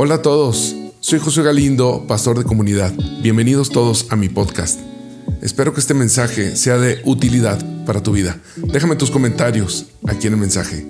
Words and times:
Hola 0.00 0.14
a 0.14 0.22
todos, 0.22 0.76
soy 1.00 1.18
José 1.18 1.42
Galindo, 1.42 2.04
pastor 2.06 2.38
de 2.38 2.44
comunidad. 2.44 2.92
Bienvenidos 3.20 3.72
todos 3.72 4.06
a 4.10 4.14
mi 4.14 4.28
podcast. 4.28 4.78
Espero 5.42 5.74
que 5.74 5.80
este 5.80 5.92
mensaje 5.92 6.54
sea 6.54 6.78
de 6.78 7.00
utilidad 7.04 7.60
para 7.84 8.00
tu 8.00 8.12
vida. 8.12 8.40
Déjame 8.54 8.94
tus 8.94 9.10
comentarios 9.10 9.86
aquí 10.06 10.28
en 10.28 10.34
el 10.34 10.38
mensaje. 10.38 10.86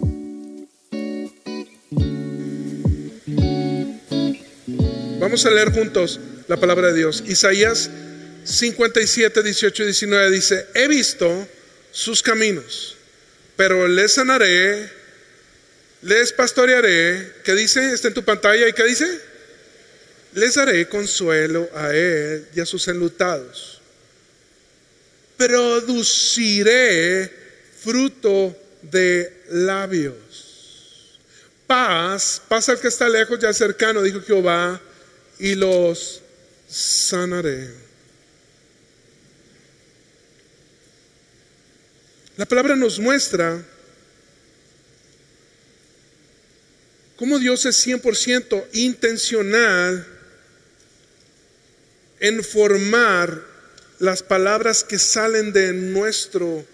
Vamos 5.19 5.47
a 5.47 5.51
leer 5.53 5.73
juntos 5.73 6.21
la 6.47 6.59
palabra 6.59 6.89
de 6.89 6.99
Dios. 6.99 7.25
Isaías 7.27 7.91
57, 8.45 9.43
18 9.43 9.83
y 9.85 9.87
19 9.87 10.31
dice, 10.31 10.67
he 10.75 10.87
visto 10.87 11.49
sus 11.93 12.23
caminos, 12.23 12.99
pero 13.57 13.89
les 13.89 14.13
sanaré 14.13 14.98
les 16.03 16.33
pastorearé, 16.33 17.35
¿qué 17.45 17.55
dice? 17.55 17.93
Está 17.93 18.09
en 18.09 18.15
tu 18.15 18.25
pantalla, 18.25 18.69
¿y 18.69 18.73
qué 18.73 18.85
dice? 18.85 19.21
Les 20.35 20.55
daré 20.55 20.89
consuelo 20.89 21.69
a 21.75 21.95
él 21.95 22.47
y 22.55 22.61
a 22.61 22.67
sus 22.67 22.87
enlutados. 22.89 23.81
Produciré 25.37 27.31
fruto 27.81 28.57
de 28.83 29.43
labios. 29.51 31.19
Paz, 31.67 32.41
paz 32.49 32.69
al 32.69 32.81
que 32.81 32.89
está 32.89 33.09
lejos, 33.09 33.39
ya 33.39 33.53
cercano, 33.53 34.03
dijo 34.03 34.21
Jehová, 34.23 34.81
y 35.39 35.55
los 35.55 36.23
sanaré. 36.69 37.69
La 42.37 42.47
palabra 42.47 42.77
nos 42.77 42.99
muestra 43.01 43.63
cómo 47.29 47.39
Dios 47.39 47.67
es 47.67 47.87
100% 47.87 48.65
intencional 48.73 50.07
en 52.21 52.43
formar 52.43 53.45
las 53.99 54.23
palabras 54.23 54.83
que 54.83 54.99
salen 54.99 55.53
de, 55.53 55.75
nuestro, 55.75 56.65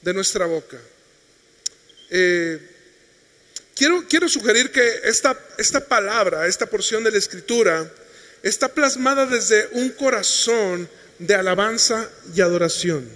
de 0.00 0.14
nuestra 0.14 0.46
boca. 0.46 0.78
Eh, 2.08 2.58
quiero, 3.76 4.02
quiero, 4.08 4.30
sugerir 4.30 4.72
que 4.72 5.00
esta, 5.04 5.38
esta 5.58 5.86
palabra, 5.86 6.46
esta 6.46 6.64
porción 6.64 7.04
de 7.04 7.10
la 7.10 7.18
escritura, 7.18 7.92
está 8.42 8.68
plasmada 8.70 9.26
desde 9.26 9.68
un 9.72 9.90
corazón 9.90 10.88
de 11.18 11.34
alabanza 11.34 12.08
y 12.34 12.40
adoración. 12.40 13.06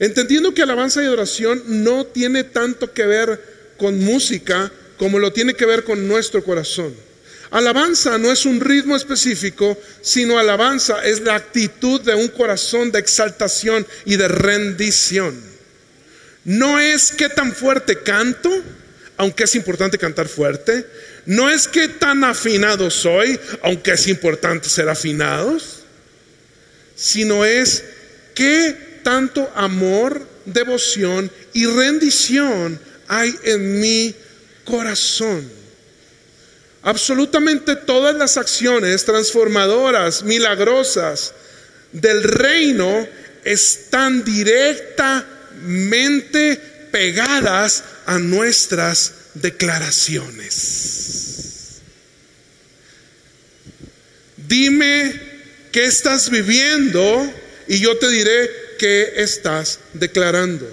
Entendiendo 0.00 0.52
que 0.52 0.62
alabanza 0.62 1.00
y 1.00 1.06
adoración 1.06 1.62
no 1.84 2.06
tiene 2.06 2.42
tanto 2.42 2.92
que 2.92 3.06
ver 3.06 3.74
con 3.76 4.00
música, 4.00 4.72
como 4.98 5.18
lo 5.18 5.32
tiene 5.32 5.54
que 5.54 5.66
ver 5.66 5.84
con 5.84 6.06
nuestro 6.06 6.42
corazón. 6.44 6.94
Alabanza 7.50 8.18
no 8.18 8.32
es 8.32 8.46
un 8.46 8.60
ritmo 8.60 8.96
específico, 8.96 9.78
sino 10.02 10.38
alabanza 10.38 11.04
es 11.04 11.20
la 11.20 11.36
actitud 11.36 12.00
de 12.00 12.14
un 12.14 12.28
corazón 12.28 12.90
de 12.90 12.98
exaltación 12.98 13.86
y 14.04 14.16
de 14.16 14.28
rendición. 14.28 15.40
No 16.44 16.80
es 16.80 17.12
qué 17.12 17.28
tan 17.28 17.54
fuerte 17.54 18.02
canto, 18.02 18.50
aunque 19.16 19.44
es 19.44 19.54
importante 19.54 19.98
cantar 19.98 20.28
fuerte. 20.28 20.86
No 21.26 21.48
es 21.48 21.68
qué 21.68 21.88
tan 21.88 22.24
afinado 22.24 22.90
soy, 22.90 23.38
aunque 23.62 23.92
es 23.92 24.08
importante 24.08 24.68
ser 24.68 24.88
afinados. 24.88 25.84
Sino 26.96 27.44
es 27.44 27.84
qué 28.34 29.00
tanto 29.04 29.50
amor, 29.54 30.26
devoción 30.44 31.30
y 31.52 31.66
rendición 31.66 32.80
hay 33.08 33.34
en 33.44 33.80
mí 33.80 34.14
corazón. 34.64 35.50
Absolutamente 36.82 37.76
todas 37.76 38.14
las 38.14 38.36
acciones 38.36 39.04
transformadoras, 39.04 40.22
milagrosas 40.22 41.32
del 41.92 42.22
reino 42.22 43.08
están 43.44 44.22
directamente 44.24 46.56
pegadas 46.90 47.84
a 48.04 48.18
nuestras 48.18 49.14
declaraciones. 49.34 51.80
Dime 54.36 55.20
qué 55.72 55.86
estás 55.86 56.28
viviendo 56.28 57.32
y 57.66 57.78
yo 57.78 57.96
te 57.96 58.10
diré 58.10 58.50
qué 58.78 59.14
estás 59.16 59.78
declarando. 59.94 60.68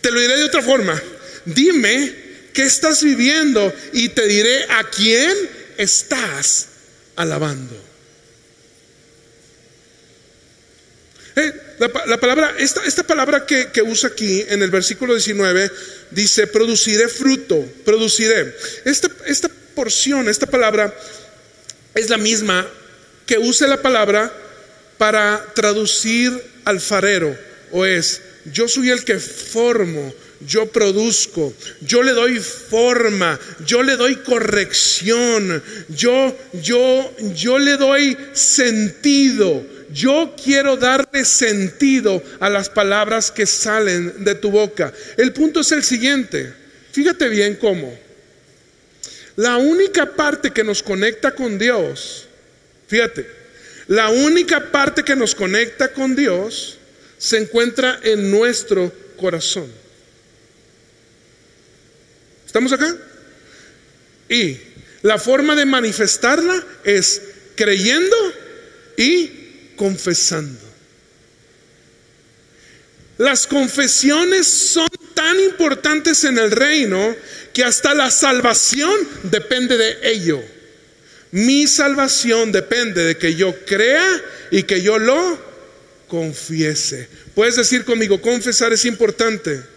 Te 0.00 0.12
lo 0.12 0.20
diré 0.20 0.36
de 0.36 0.44
otra 0.44 0.62
forma. 0.62 1.02
Dime 1.44 2.21
¿Qué 2.52 2.62
estás 2.62 3.02
viviendo? 3.02 3.72
Y 3.92 4.10
te 4.10 4.26
diré 4.26 4.64
a 4.64 4.84
quién 4.84 5.36
estás 5.78 6.68
alabando. 7.16 7.92
Eh, 11.34 11.52
la, 11.78 12.18
palabra, 12.18 12.54
esta, 12.58 12.84
esta 12.84 13.02
palabra 13.04 13.46
que, 13.46 13.70
que, 13.72 13.80
usa 13.80 14.10
aquí 14.10 14.44
en 14.48 14.62
el 14.62 14.70
versículo 14.70 15.14
19 15.14 15.70
dice, 16.10 16.46
produciré 16.46 17.08
fruto, 17.08 17.64
produciré. 17.84 18.54
Esta, 18.84 19.08
esta 19.26 19.48
porción, 19.74 20.28
esta 20.28 20.46
palabra 20.46 20.94
es 21.94 22.10
la 22.10 22.18
misma 22.18 22.68
que 23.26 23.38
usa 23.38 23.66
la 23.66 23.80
palabra 23.80 24.32
para 24.98 25.44
traducir 25.54 26.32
alfarero, 26.64 27.36
o 27.70 27.84
es, 27.84 28.20
yo 28.44 28.68
soy 28.68 28.90
el 28.90 29.04
que 29.04 29.18
formo, 29.18 30.14
yo 30.46 30.66
produzco, 30.66 31.54
yo 31.80 32.02
le 32.02 32.12
doy 32.12 32.38
forma, 32.38 33.38
yo 33.66 33.82
le 33.82 33.96
doy 33.96 34.16
corrección, 34.16 35.62
yo, 35.88 36.36
yo, 36.52 37.14
yo 37.34 37.58
le 37.58 37.76
doy 37.76 38.16
sentido. 38.32 39.64
Yo 39.92 40.34
quiero 40.42 40.78
darle 40.78 41.22
sentido 41.26 42.22
a 42.40 42.48
las 42.48 42.70
palabras 42.70 43.30
que 43.30 43.44
salen 43.44 44.24
de 44.24 44.34
tu 44.34 44.50
boca. 44.50 44.90
El 45.18 45.34
punto 45.34 45.60
es 45.60 45.70
el 45.72 45.84
siguiente. 45.84 46.50
Fíjate 46.92 47.28
bien 47.28 47.56
cómo. 47.56 47.98
La 49.36 49.58
única 49.58 50.06
parte 50.06 50.50
que 50.50 50.64
nos 50.64 50.82
conecta 50.82 51.34
con 51.34 51.58
Dios, 51.58 52.26
fíjate, 52.86 53.26
la 53.88 54.08
única 54.08 54.70
parte 54.70 55.02
que 55.02 55.16
nos 55.16 55.34
conecta 55.34 55.92
con 55.92 56.16
Dios 56.16 56.78
se 57.18 57.38
encuentra 57.38 58.00
en 58.02 58.30
nuestro 58.30 58.92
corazón. 59.16 59.81
¿Estamos 62.52 62.70
acá? 62.70 62.94
Y 64.28 64.58
la 65.00 65.16
forma 65.16 65.56
de 65.56 65.64
manifestarla 65.64 66.62
es 66.84 67.22
creyendo 67.54 68.14
y 68.98 69.72
confesando. 69.74 70.60
Las 73.16 73.46
confesiones 73.46 74.46
son 74.46 74.86
tan 75.14 75.40
importantes 75.40 76.24
en 76.24 76.36
el 76.36 76.50
reino 76.50 77.16
que 77.54 77.64
hasta 77.64 77.94
la 77.94 78.10
salvación 78.10 78.94
depende 79.22 79.78
de 79.78 80.10
ello. 80.12 80.44
Mi 81.30 81.66
salvación 81.66 82.52
depende 82.52 83.02
de 83.02 83.16
que 83.16 83.34
yo 83.34 83.64
crea 83.64 84.06
y 84.50 84.64
que 84.64 84.82
yo 84.82 84.98
lo 84.98 85.38
confiese. 86.06 87.08
Puedes 87.34 87.56
decir 87.56 87.86
conmigo, 87.86 88.20
confesar 88.20 88.74
es 88.74 88.84
importante. 88.84 89.72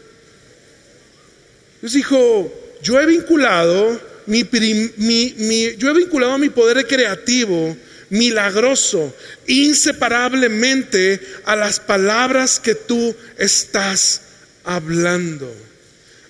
Dios 1.82 1.94
dijo, 1.94 2.65
yo 2.82 3.00
he 3.00 3.06
vinculado 3.06 4.00
mi, 4.28 4.44
yo 5.78 5.90
he 5.90 5.94
vinculado 5.94 6.38
mi 6.38 6.50
poder 6.50 6.86
creativo, 6.88 7.76
milagroso, 8.10 9.14
inseparablemente 9.48 11.20
a 11.46 11.56
las 11.56 11.80
palabras 11.80 12.60
que 12.60 12.76
tú 12.76 13.16
estás 13.38 14.22
hablando. 14.64 15.54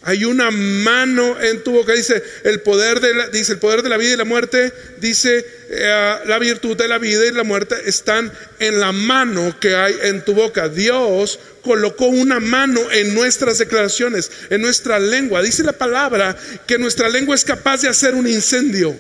Hay 0.08 0.24
una 0.24 0.52
mano 0.52 1.42
en 1.42 1.64
tu 1.64 1.72
boca, 1.72 1.94
dice 1.94 2.22
el 2.44 2.62
poder 2.62 3.00
de 3.00 3.16
la, 3.16 3.28
dice 3.30 3.54
el 3.54 3.58
poder 3.58 3.82
de 3.82 3.90
la 3.90 3.98
vida 3.98 4.14
y 4.14 4.18
la 4.18 4.24
muerte, 4.24 4.72
dice 5.00 5.44
eh, 5.68 6.16
la 6.26 6.38
virtud 6.38 6.78
de 6.78 6.88
la 6.88 7.00
vida 7.00 7.26
y 7.26 7.32
la 7.32 7.44
muerte 7.44 7.76
están 7.88 8.32
en 8.60 8.80
la 8.80 8.92
mano 8.92 9.60
que 9.60 9.76
hay 9.76 9.96
en 10.04 10.24
tu 10.24 10.36
boca. 10.36 10.70
Dios 10.70 11.40
colocó 11.64 12.06
una 12.06 12.40
mano 12.40 12.82
en 12.92 13.16
nuestras 13.16 13.58
declaraciones, 13.58 14.30
en 14.52 14.62
nuestra 14.62 15.00
lengua. 15.00 15.42
Dice 15.42 15.64
la 15.64 15.74
palabra 15.74 16.38
que 16.68 16.78
nuestra 16.78 17.10
lengua 17.10 17.34
es 17.34 17.44
capaz 17.44 17.82
de 17.82 17.88
hacer 17.88 18.14
un 18.14 18.28
incendio 18.28 18.96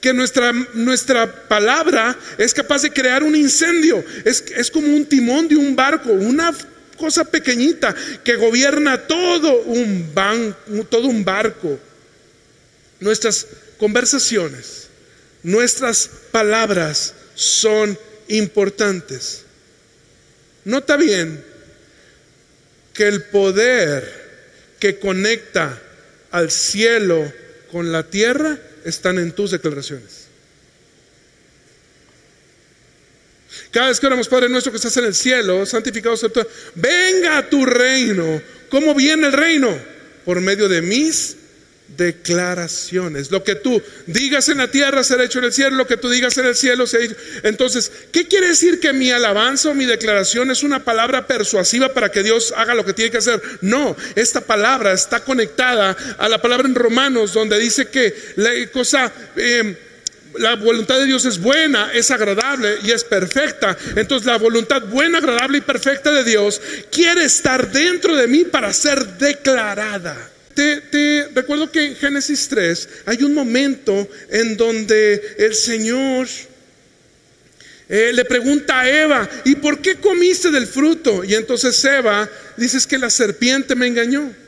que 0.00 0.12
nuestra, 0.12 0.52
nuestra 0.74 1.48
palabra 1.48 2.14
es 2.36 2.52
capaz 2.52 2.82
de 2.82 2.90
crear 2.90 3.22
un 3.22 3.34
incendio. 3.34 4.04
Es, 4.26 4.44
es, 4.54 4.70
como 4.70 4.86
un 4.86 5.06
timón 5.06 5.48
de 5.48 5.56
un 5.56 5.74
barco, 5.74 6.10
una 6.12 6.52
cosa 6.96 7.24
pequeñita 7.24 7.94
que 8.22 8.36
gobierna 8.36 9.06
todo 9.06 9.62
un, 9.62 10.12
todo 10.88 11.08
un 11.08 11.24
barco. 11.24 11.78
Nuestras 13.00 13.46
conversaciones, 13.78 14.88
nuestras 15.42 16.08
palabras 16.30 17.14
son 17.34 17.98
importantes. 18.28 19.42
Nota 20.64 20.96
bien 20.96 21.44
que 22.94 23.08
el 23.08 23.24
poder 23.24 24.24
que 24.78 24.98
conecta 24.98 25.80
al 26.30 26.50
cielo 26.50 27.32
con 27.70 27.92
la 27.92 28.04
tierra 28.04 28.58
están 28.84 29.18
en 29.18 29.32
tus 29.32 29.50
declaraciones. 29.50 30.23
Cada 33.74 33.88
vez 33.88 33.98
que 33.98 34.06
oramos, 34.06 34.28
Padre 34.28 34.48
nuestro 34.48 34.70
que 34.70 34.76
estás 34.76 34.96
en 34.98 35.06
el 35.06 35.14
cielo, 35.16 35.66
santificado 35.66 36.16
sea 36.16 36.28
tu 36.28 36.46
Venga 36.76 37.38
a 37.38 37.50
tu 37.50 37.66
reino. 37.66 38.40
¿Cómo 38.68 38.94
viene 38.94 39.26
el 39.26 39.32
reino? 39.32 39.76
Por 40.24 40.40
medio 40.40 40.68
de 40.68 40.80
mis 40.80 41.36
declaraciones. 41.88 43.32
Lo 43.32 43.42
que 43.42 43.56
tú 43.56 43.82
digas 44.06 44.48
en 44.48 44.58
la 44.58 44.70
tierra 44.70 45.02
será 45.02 45.24
hecho 45.24 45.40
en 45.40 45.46
el 45.46 45.52
cielo, 45.52 45.74
lo 45.74 45.88
que 45.88 45.96
tú 45.96 46.08
digas 46.08 46.38
en 46.38 46.46
el 46.46 46.54
cielo 46.54 46.86
será 46.86 47.02
hecho. 47.02 47.16
Entonces, 47.42 47.90
¿qué 48.12 48.28
quiere 48.28 48.46
decir 48.46 48.78
que 48.78 48.92
mi 48.92 49.10
alabanza 49.10 49.70
o 49.70 49.74
mi 49.74 49.86
declaración 49.86 50.52
es 50.52 50.62
una 50.62 50.84
palabra 50.84 51.26
persuasiva 51.26 51.92
para 51.92 52.12
que 52.12 52.22
Dios 52.22 52.54
haga 52.56 52.74
lo 52.74 52.84
que 52.84 52.92
tiene 52.92 53.10
que 53.10 53.18
hacer? 53.18 53.42
No, 53.60 53.96
esta 54.14 54.42
palabra 54.42 54.92
está 54.92 55.24
conectada 55.24 55.96
a 56.16 56.28
la 56.28 56.40
palabra 56.40 56.68
en 56.68 56.76
Romanos 56.76 57.34
donde 57.34 57.58
dice 57.58 57.88
que 57.88 58.14
la 58.36 58.52
cosa... 58.72 59.12
Em, 59.34 59.74
la 60.38 60.56
voluntad 60.56 60.98
de 60.98 61.06
Dios 61.06 61.24
es 61.24 61.38
buena, 61.38 61.92
es 61.92 62.10
agradable 62.10 62.78
y 62.82 62.90
es 62.90 63.04
perfecta. 63.04 63.76
Entonces 63.96 64.26
la 64.26 64.38
voluntad 64.38 64.82
buena, 64.82 65.18
agradable 65.18 65.58
y 65.58 65.62
perfecta 65.62 66.10
de 66.12 66.24
Dios 66.24 66.60
quiere 66.90 67.24
estar 67.24 67.70
dentro 67.70 68.16
de 68.16 68.26
mí 68.26 68.44
para 68.44 68.72
ser 68.72 69.04
declarada. 69.18 70.30
Te, 70.54 71.28
recuerdo 71.34 71.70
que 71.70 71.84
en 71.84 71.96
Génesis 71.96 72.48
3 72.48 72.88
hay 73.06 73.22
un 73.24 73.34
momento 73.34 74.08
en 74.30 74.56
donde 74.56 75.34
el 75.38 75.54
Señor 75.54 76.28
eh, 77.88 78.12
le 78.14 78.24
pregunta 78.24 78.80
a 78.80 78.88
Eva, 78.88 79.28
¿y 79.44 79.56
por 79.56 79.80
qué 79.80 79.96
comiste 79.96 80.50
del 80.50 80.66
fruto? 80.66 81.24
Y 81.24 81.34
entonces 81.34 81.84
Eva 81.84 82.30
dice 82.56 82.78
que 82.88 82.98
la 82.98 83.10
serpiente 83.10 83.74
me 83.74 83.88
engañó. 83.88 84.43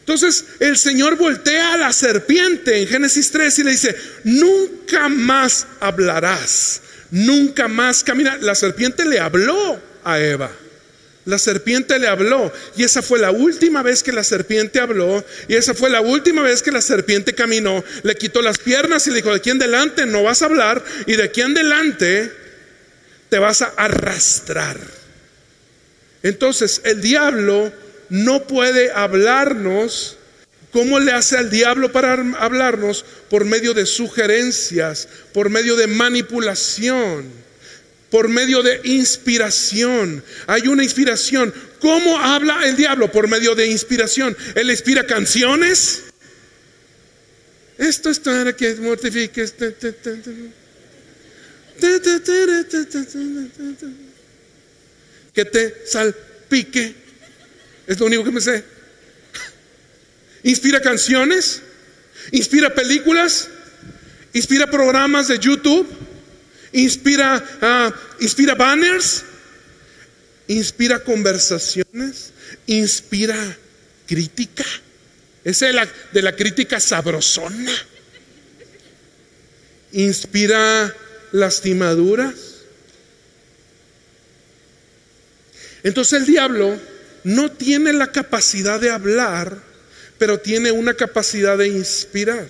Entonces 0.00 0.44
el 0.58 0.76
Señor 0.76 1.16
voltea 1.16 1.74
a 1.74 1.76
la 1.76 1.92
serpiente 1.92 2.80
en 2.80 2.88
Génesis 2.88 3.30
3 3.30 3.58
y 3.58 3.64
le 3.64 3.70
dice, 3.72 3.96
nunca 4.24 5.08
más 5.08 5.66
hablarás, 5.78 6.82
nunca 7.10 7.68
más 7.68 8.02
camina. 8.02 8.36
La 8.38 8.54
serpiente 8.54 9.04
le 9.04 9.20
habló 9.20 9.80
a 10.02 10.18
Eva. 10.18 10.50
La 11.26 11.38
serpiente 11.38 11.98
le 11.98 12.08
habló 12.08 12.50
y 12.76 12.82
esa 12.82 13.02
fue 13.02 13.18
la 13.18 13.30
última 13.30 13.82
vez 13.82 14.02
que 14.02 14.10
la 14.10 14.24
serpiente 14.24 14.80
habló 14.80 15.24
y 15.48 15.54
esa 15.54 15.74
fue 15.74 15.90
la 15.90 16.00
última 16.00 16.42
vez 16.42 16.62
que 16.62 16.72
la 16.72 16.80
serpiente 16.80 17.34
caminó. 17.34 17.84
Le 18.02 18.16
quitó 18.16 18.40
las 18.40 18.58
piernas 18.58 19.06
y 19.06 19.10
le 19.10 19.16
dijo, 19.16 19.30
de 19.30 19.36
aquí 19.36 19.50
en 19.50 19.58
adelante 19.58 20.06
no 20.06 20.22
vas 20.22 20.40
a 20.40 20.46
hablar 20.46 20.82
y 21.06 21.16
de 21.16 21.24
aquí 21.24 21.42
en 21.42 21.52
adelante 21.52 22.32
te 23.28 23.38
vas 23.38 23.60
a 23.60 23.66
arrastrar. 23.76 24.78
Entonces 26.22 26.80
el 26.84 27.02
diablo 27.02 27.70
no 28.10 28.46
puede 28.46 28.92
hablarnos. 28.92 30.18
¿Cómo 30.72 31.00
le 31.00 31.12
hace 31.12 31.36
al 31.36 31.50
diablo 31.50 31.90
para 31.90 32.12
hablarnos? 32.38 33.04
Por 33.28 33.44
medio 33.44 33.74
de 33.74 33.86
sugerencias, 33.86 35.08
por 35.32 35.50
medio 35.50 35.74
de 35.74 35.88
manipulación 35.88 37.40
por 38.10 38.28
medio 38.28 38.62
de 38.62 38.80
inspiración. 38.84 40.22
Hay 40.46 40.66
una 40.68 40.82
inspiración. 40.82 41.54
¿Cómo 41.80 42.18
habla 42.18 42.66
el 42.66 42.76
diablo? 42.76 43.10
Por 43.10 43.28
medio 43.28 43.54
de 43.54 43.68
inspiración. 43.68 44.36
Él 44.54 44.70
inspira 44.70 45.06
canciones. 45.06 46.02
Esto 47.78 48.10
es 48.10 48.18
para 48.18 48.54
que 48.54 48.74
mortifiques. 48.76 49.54
Que 55.32 55.44
te 55.44 55.86
salpique. 55.86 56.99
Es 57.90 57.98
lo 57.98 58.06
único 58.06 58.22
que 58.22 58.30
me 58.30 58.40
sé. 58.40 58.64
Inspira 60.44 60.80
canciones. 60.80 61.60
Inspira 62.30 62.72
películas. 62.72 63.50
Inspira 64.32 64.70
programas 64.70 65.28
de 65.28 65.38
YouTube 65.38 65.86
inspira, 66.72 67.44
ah, 67.60 67.92
inspira 68.20 68.54
banners, 68.54 69.24
inspira 70.48 71.02
conversaciones, 71.02 72.32
inspira 72.66 73.56
crítica. 74.06 74.64
Esa 75.44 75.68
es 75.68 75.74
la, 75.74 75.88
de 76.12 76.22
la 76.22 76.36
crítica 76.36 76.80
sabrosona. 76.80 77.72
Inspira 79.92 80.94
lastimaduras. 81.32 82.34
Entonces 85.82 86.20
el 86.20 86.26
diablo 86.26 86.78
no 87.24 87.50
tiene 87.50 87.92
la 87.92 88.12
capacidad 88.12 88.80
de 88.80 88.90
hablar, 88.90 89.56
pero 90.18 90.38
tiene 90.38 90.70
una 90.72 90.94
capacidad 90.94 91.56
de 91.58 91.68
inspirar. 91.68 92.48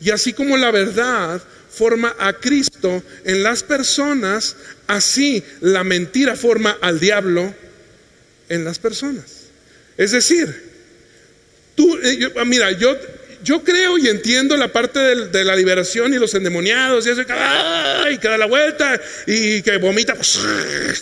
Y 0.00 0.10
así 0.10 0.32
como 0.32 0.56
la 0.56 0.70
verdad 0.70 1.42
forma 1.70 2.14
a 2.18 2.32
Cristo 2.34 3.02
en 3.24 3.42
las 3.42 3.62
personas, 3.62 4.56
así 4.86 5.42
la 5.60 5.84
mentira 5.84 6.36
forma 6.36 6.76
al 6.80 6.98
diablo 6.98 7.54
en 8.48 8.64
las 8.64 8.78
personas. 8.78 9.46
Es 9.96 10.12
decir, 10.12 10.54
tú, 11.74 11.98
eh, 12.02 12.32
ah, 12.38 12.44
mira, 12.44 12.72
yo, 12.72 12.96
yo 13.42 13.62
creo 13.62 13.98
y 13.98 14.08
entiendo 14.08 14.56
la 14.56 14.68
parte 14.72 14.98
de, 14.98 15.44
la 15.44 15.54
liberación 15.54 16.12
y 16.14 16.18
los 16.18 16.34
endemoniados 16.34 17.06
y 17.06 17.10
eso, 17.10 17.22
y 17.22 18.18
que 18.18 18.28
da 18.28 18.38
la 18.38 18.46
vuelta 18.46 19.00
y 19.26 19.62
que 19.62 19.76
vomita. 19.78 20.14
Pues, 20.14 20.38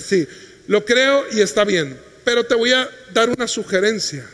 sí, 0.06 0.26
lo 0.66 0.84
creo 0.84 1.24
y 1.32 1.40
está 1.40 1.64
bien. 1.64 1.96
Pero 2.24 2.44
te 2.44 2.54
voy 2.54 2.72
a 2.72 2.88
dar 3.12 3.28
una 3.30 3.46
sugerencia. 3.46 4.28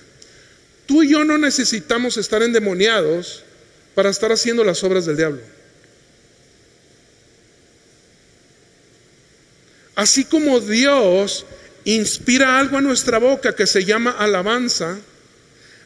Tú 0.86 1.02
y 1.02 1.10
yo 1.10 1.24
no 1.24 1.38
necesitamos 1.38 2.16
estar 2.16 2.42
endemoniados 2.42 3.44
para 3.94 4.10
estar 4.10 4.32
haciendo 4.32 4.64
las 4.64 4.82
obras 4.82 5.06
del 5.06 5.16
diablo. 5.16 5.40
Así 9.94 10.24
como 10.24 10.60
Dios 10.60 11.44
inspira 11.84 12.58
algo 12.58 12.78
a 12.78 12.80
nuestra 12.80 13.18
boca 13.18 13.54
que 13.54 13.66
se 13.66 13.84
llama 13.84 14.12
alabanza, 14.12 14.98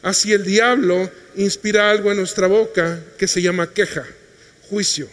así 0.01 0.31
el 0.31 0.45
diablo 0.45 1.11
inspira 1.35 1.91
algo 1.91 2.11
en 2.11 2.17
nuestra 2.17 2.47
boca 2.47 3.03
que 3.17 3.27
se 3.27 3.41
llama 3.41 3.73
queja, 3.73 4.05
juicio. 4.69 5.09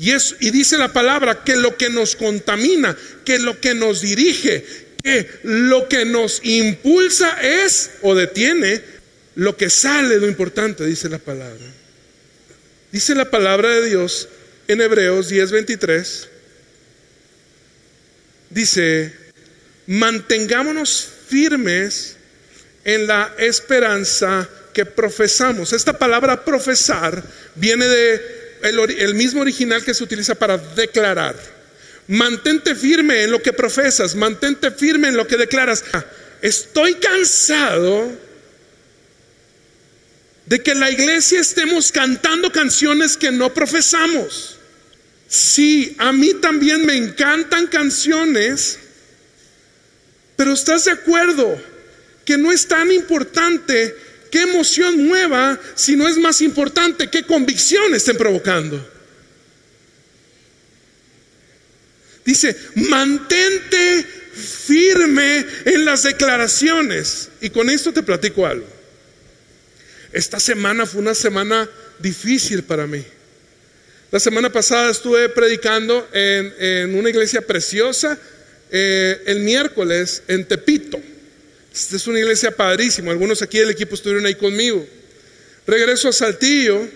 Y, 0.00 0.50
dice 0.50 0.78
la 0.78 0.94
palabra 0.94 1.44
que 1.44 1.56
lo 1.56 1.76
que 1.76 1.90
nos 1.90 2.16
contamina, 2.16 2.96
que 3.22 3.38
lo 3.38 3.60
que 3.60 3.74
nos 3.74 4.00
dirige, 4.00 4.64
que 5.04 5.28
lo 5.42 5.90
que 5.90 6.06
nos 6.06 6.40
impulsa 6.42 7.38
es 7.42 7.90
o 8.00 8.14
detiene 8.14 8.80
lo 9.34 9.58
que 9.58 9.68
sale, 9.68 10.18
lo 10.18 10.26
importante, 10.26 10.86
dice 10.86 11.10
la 11.10 11.18
palabra. 11.18 11.66
Dice 12.90 13.14
la 13.14 13.30
palabra 13.30 13.68
de 13.68 13.90
Dios 13.90 14.30
en 14.68 14.80
Hebreos 14.80 15.30
10:23, 15.30 16.28
dice, 18.48 19.12
mantengámonos 19.86 21.08
firmes 21.28 22.16
en 22.84 23.06
la 23.06 23.34
esperanza 23.38 24.48
que 24.72 24.86
profesamos. 24.86 25.74
Esta 25.74 25.98
palabra 25.98 26.42
profesar 26.42 27.22
viene 27.54 27.86
de 27.86 28.39
el, 28.62 29.14
mismo 29.14 29.40
original 29.40 29.84
que 29.84 29.94
se 29.94 30.04
utiliza 30.04 30.34
para 30.34 30.58
declarar. 30.58 31.36
Mantente 32.08 32.74
firme 32.74 33.22
en 33.22 33.30
lo 33.30 33.42
que 33.42 33.52
profesas, 33.52 34.14
mantente 34.14 34.70
firme 34.70 35.08
en 35.08 35.16
lo 35.16 35.26
que 35.26 35.36
declaras. 35.36 35.84
Estoy 36.42 36.94
cansado 36.94 38.10
de 40.46 40.60
que 40.60 40.74
la 40.74 40.90
iglesia 40.90 41.40
estemos 41.40 41.92
cantando 41.92 42.50
canciones 42.50 43.16
que 43.16 43.30
no 43.30 43.54
profesamos. 43.54 44.56
Sí, 45.28 45.94
a 45.98 46.12
mí 46.12 46.34
también 46.34 46.84
me 46.84 46.96
encantan 46.96 47.68
canciones, 47.68 48.78
pero 50.34 50.52
¿estás 50.52 50.86
de 50.86 50.90
acuerdo 50.90 51.56
que 52.24 52.36
no 52.36 52.50
es 52.50 52.66
tan 52.66 52.90
importante 52.90 53.94
qué 54.30 54.42
emoción 54.42 55.06
mueva, 55.06 55.58
sino 55.74 56.08
es 56.08 56.16
más 56.18 56.40
importante 56.40 57.08
qué 57.10 57.24
convicción 57.24 57.94
estén 57.94 58.16
provocando? 58.16 58.88
Dice, 62.24 62.56
mantente 62.74 64.06
firme 64.34 65.44
en 65.64 65.84
las 65.84 66.04
declaraciones. 66.04 67.28
Y 67.40 67.50
con 67.50 67.68
esto 67.70 67.92
te 67.92 68.02
platico 68.02 68.46
algo. 68.46 68.66
Esta 70.12 70.40
semana 70.40 70.86
fue 70.86 71.00
una 71.00 71.14
semana 71.14 71.68
difícil 71.98 72.62
para 72.62 72.86
mí. 72.86 73.04
La 74.10 74.18
semana 74.18 74.50
pasada 74.50 74.90
estuve 74.90 75.28
predicando 75.28 76.08
en, 76.12 76.94
una 76.96 77.10
iglesia 77.10 77.42
preciosa 77.42 78.18
eh, 78.70 79.22
el 79.26 79.40
miércoles 79.40 80.22
en 80.26 80.44
Tepito. 80.46 81.00
Esta 81.72 81.96
es 81.96 82.06
una 82.06 82.18
iglesia 82.18 82.50
padrísima. 82.50 83.12
Algunos 83.12 83.42
aquí 83.42 83.58
del 83.58 83.70
equipo 83.70 83.94
estuvieron 83.94 84.26
ahí 84.26 84.34
conmigo. 84.34 84.86
Regreso 85.66 86.08
a 86.08 86.12
Saltillo 86.12 86.88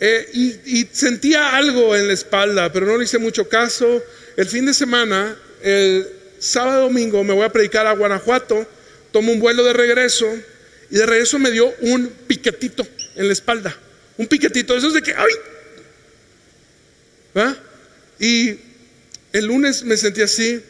eh, 0.00 0.28
y, 0.32 0.80
y, 0.80 0.88
sentía 0.92 1.56
algo 1.56 1.94
en 1.96 2.06
la 2.06 2.12
espalda, 2.12 2.72
pero 2.72 2.86
no 2.86 2.96
le 2.96 3.04
hice 3.04 3.18
mucho 3.18 3.48
caso. 3.48 4.02
El 4.36 4.46
fin 4.46 4.66
de 4.66 4.74
semana, 4.74 5.36
el 5.62 6.08
sábado 6.38 6.82
domingo, 6.82 7.24
me 7.24 7.34
voy 7.34 7.44
a 7.44 7.52
predicar 7.52 7.86
a 7.86 7.92
Guanajuato. 7.92 8.66
Tomo 9.12 9.32
un 9.32 9.40
vuelo 9.40 9.64
de 9.64 9.72
regreso 9.72 10.26
y 10.90 10.96
de 10.96 11.06
regreso 11.06 11.38
me 11.38 11.50
dio 11.50 11.72
un 11.80 12.08
piquetito 12.26 12.86
en 13.16 13.26
la 13.26 13.32
espalda. 13.32 13.76
Un 14.16 14.26
piquetito. 14.26 14.76
Eso 14.76 14.88
es 14.88 14.94
de 14.94 15.02
que, 15.02 15.14
¡ay! 15.14 15.32
Y 18.18 18.58
el 19.32 19.46
lunes 19.46 19.82
me 19.82 19.96
sentí 19.96 20.22
así, 20.22 20.62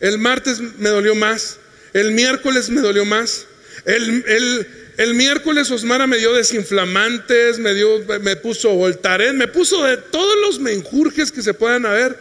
el 0.00 0.18
martes 0.18 0.60
me 0.60 0.90
dolió 0.90 1.14
más, 1.14 1.56
el 1.92 2.12
miércoles 2.12 2.70
me 2.70 2.80
dolió 2.80 3.04
más, 3.04 3.46
el, 3.84 4.66
el, 4.96 5.14
miércoles 5.14 5.70
Osmara 5.70 6.06
me 6.06 6.18
dio 6.18 6.32
desinflamantes, 6.34 7.58
me, 7.58 7.74
dio, 7.74 8.04
me 8.20 8.36
puso 8.36 8.74
Voltaren, 8.74 9.38
me 9.38 9.48
puso 9.48 9.84
de 9.84 9.96
todos 9.96 10.36
los 10.42 10.60
menjurjes 10.60 11.32
que 11.32 11.42
se 11.42 11.54
puedan 11.54 11.86
haber, 11.86 12.18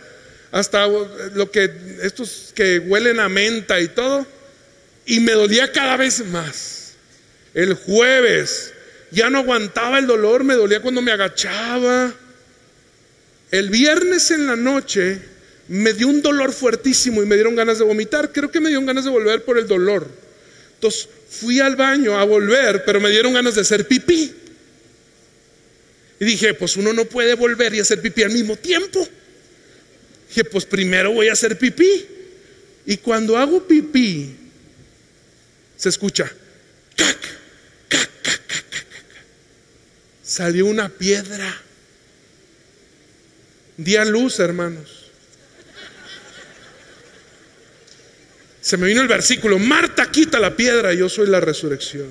hasta 0.52 0.88
lo 0.88 1.52
que, 1.52 1.72
estos 2.02 2.52
que 2.56 2.80
huelen 2.80 3.20
a 3.20 3.30
menta 3.30 3.80
y 3.80 3.90
todo, 3.90 4.26
y 5.06 5.20
me 5.20 5.34
dolía 5.34 5.72
cada 5.72 5.98
vez 5.98 6.26
más. 6.26 6.94
El 7.54 7.74
jueves 7.74 8.74
ya 9.12 9.30
no 9.30 9.40
aguantaba 9.40 10.00
el 10.00 10.08
dolor, 10.08 10.44
me 10.44 10.54
dolía 10.54 10.82
cuando 10.82 11.02
me 11.02 11.12
agachaba. 11.12 12.14
El 13.52 13.70
viernes 13.70 14.30
en 14.32 14.46
la 14.46 14.56
noche 14.56 15.20
me 15.70 15.94
dio 15.94 16.08
un 16.08 16.24
dolor 16.24 16.52
fuertísimo 16.52 17.22
y 17.22 17.28
me 17.28 17.36
dieron 17.36 17.56
ganas 17.56 17.78
de 17.78 17.86
vomitar. 17.86 18.32
Creo 18.32 18.50
que 18.50 18.60
me 18.60 18.70
dieron 18.70 18.88
ganas 18.88 19.06
de 19.06 19.12
volver 19.12 19.46
por 19.46 19.58
el 19.60 19.68
dolor. 19.68 20.10
Entonces 20.74 21.08
fui 21.30 21.60
al 21.60 21.76
baño 21.76 22.18
a 22.18 22.24
volver, 22.24 22.84
pero 22.86 23.00
me 23.00 23.10
dieron 23.10 23.34
ganas 23.34 23.54
de 23.54 23.62
hacer 23.62 23.88
pipí. 23.88 24.34
Y 26.20 26.26
dije, 26.26 26.56
pues 26.56 26.76
uno 26.76 26.92
no 26.92 27.06
puede 27.06 27.36
volver 27.36 27.76
y 27.76 27.80
hacer 27.80 28.02
pipí 28.02 28.24
al 28.24 28.32
mismo 28.32 28.56
tiempo. 28.56 29.08
Dije, 30.30 30.44
pues 30.46 30.66
primero 30.66 31.12
voy 31.14 31.28
a 31.28 31.34
hacer 31.34 31.58
pipí. 31.58 32.08
Y 32.88 32.98
cuando 32.98 33.38
hago 33.38 33.68
pipí, 33.68 34.36
se 35.78 35.90
escucha, 35.90 36.32
cac. 36.96 37.18
Salió 40.24 40.66
una 40.66 40.90
piedra. 40.90 41.56
Día 43.78 44.04
luz, 44.04 44.40
hermanos. 44.40 44.99
Se 48.70 48.78
me 48.78 48.86
vino 48.86 49.02
el 49.02 49.08
versículo, 49.08 49.58
Marta 49.58 50.12
quita 50.12 50.40
la 50.40 50.56
piedra, 50.56 50.94
yo 50.94 51.10
soy 51.10 51.26
la 51.26 51.40
resurrección. 51.40 52.08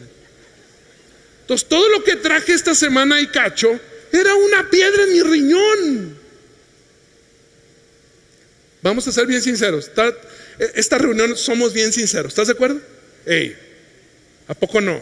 Entonces 1.43 1.69
todo 1.69 1.89
lo 1.89 2.03
que 2.03 2.17
traje 2.17 2.53
esta 2.53 2.75
semana 2.75 3.21
y 3.21 3.29
cacho 3.29 3.79
era 4.11 4.35
una 4.35 4.69
piedra 4.69 5.05
en 5.05 5.13
mi 5.13 5.23
riñón. 5.23 6.19
Vamos 8.83 9.07
a 9.07 9.13
ser 9.13 9.29
bien 9.29 9.41
sinceros. 9.41 9.89
Esta 10.75 10.99
reunión 10.99 11.37
somos 11.37 11.73
bien 11.73 11.93
sinceros. 11.93 12.33
¿Estás 12.33 12.49
de 12.49 12.55
acuerdo? 12.55 12.81
Ey, 13.25 13.57
¿a 14.49 14.55
poco 14.55 14.81
no? 14.81 15.01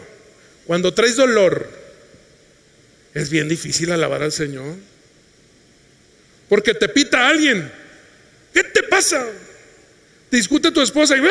Cuando 0.67 0.93
traes 0.93 1.15
dolor, 1.15 1.71
es 3.15 3.31
bien 3.31 3.49
difícil 3.49 3.91
alabar 3.91 4.21
al 4.21 4.31
Señor. 4.31 4.75
Porque 6.49 6.75
te 6.75 6.87
pita 6.87 7.27
alguien. 7.27 7.71
¿Qué 8.53 8.63
te 8.63 8.83
pasa? 8.83 9.27
Te 10.29 10.37
discute 10.37 10.71
tu 10.71 10.81
esposa 10.81 11.15
y... 11.17 11.21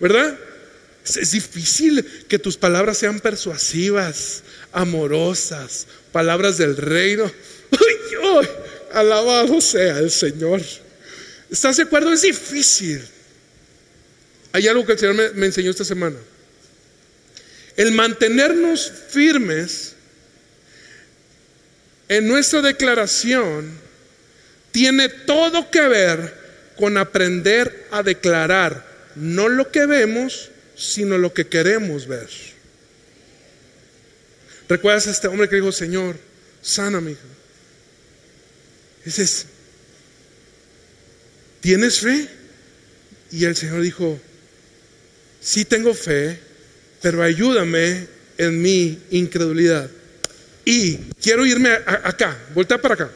¿Verdad? 0.00 0.38
Es, 1.04 1.30
difícil 1.30 2.04
que 2.28 2.38
tus 2.38 2.56
palabras 2.56 2.98
sean 2.98 3.20
persuasivas, 3.20 4.42
amorosas, 4.72 5.86
palabras 6.12 6.58
del 6.58 6.76
reino. 6.76 7.30
¡Ay, 7.70 8.48
Alabado 8.92 9.60
sea 9.60 9.98
el 9.98 10.10
Señor. 10.10 10.62
¿Estás 11.50 11.76
de 11.76 11.84
acuerdo? 11.84 12.12
Es 12.12 12.22
difícil. 12.22 13.02
Hay 14.52 14.66
algo 14.66 14.84
que 14.84 14.92
el 14.92 14.98
Señor 14.98 15.14
me, 15.14 15.30
me 15.30 15.46
enseñó 15.46 15.70
esta 15.70 15.84
semana. 15.84 16.16
El 17.76 17.92
mantenernos 17.92 18.90
firmes 19.10 19.94
en 22.08 22.26
nuestra 22.26 22.62
declaración 22.62 23.78
tiene 24.72 25.08
todo 25.08 25.70
que 25.70 25.82
ver 25.82 26.45
con 26.76 26.98
aprender 26.98 27.88
a 27.90 28.02
declarar 28.02 28.86
no 29.16 29.48
lo 29.48 29.70
que 29.70 29.86
vemos, 29.86 30.50
sino 30.76 31.18
lo 31.18 31.32
que 31.32 31.46
queremos 31.46 32.06
ver. 32.06 32.28
¿Recuerdas 34.68 35.06
a 35.06 35.10
este 35.12 35.28
hombre 35.28 35.48
que 35.48 35.56
dijo, 35.56 35.72
Señor, 35.72 36.16
sana 36.60 37.00
mi 37.00 37.12
hijo? 37.12 37.20
Dices, 39.04 39.46
¿tienes 41.60 42.00
fe? 42.00 42.28
Y 43.30 43.44
el 43.44 43.56
Señor 43.56 43.80
dijo, 43.80 44.20
sí 45.40 45.64
tengo 45.64 45.94
fe, 45.94 46.38
pero 47.00 47.22
ayúdame 47.22 48.06
en 48.36 48.60
mi 48.60 48.98
incredulidad. 49.10 49.88
Y 50.64 50.96
quiero 51.22 51.46
irme 51.46 51.70
acá, 51.70 52.36
voltea 52.54 52.78
para 52.78 52.94
acá. 52.94 53.10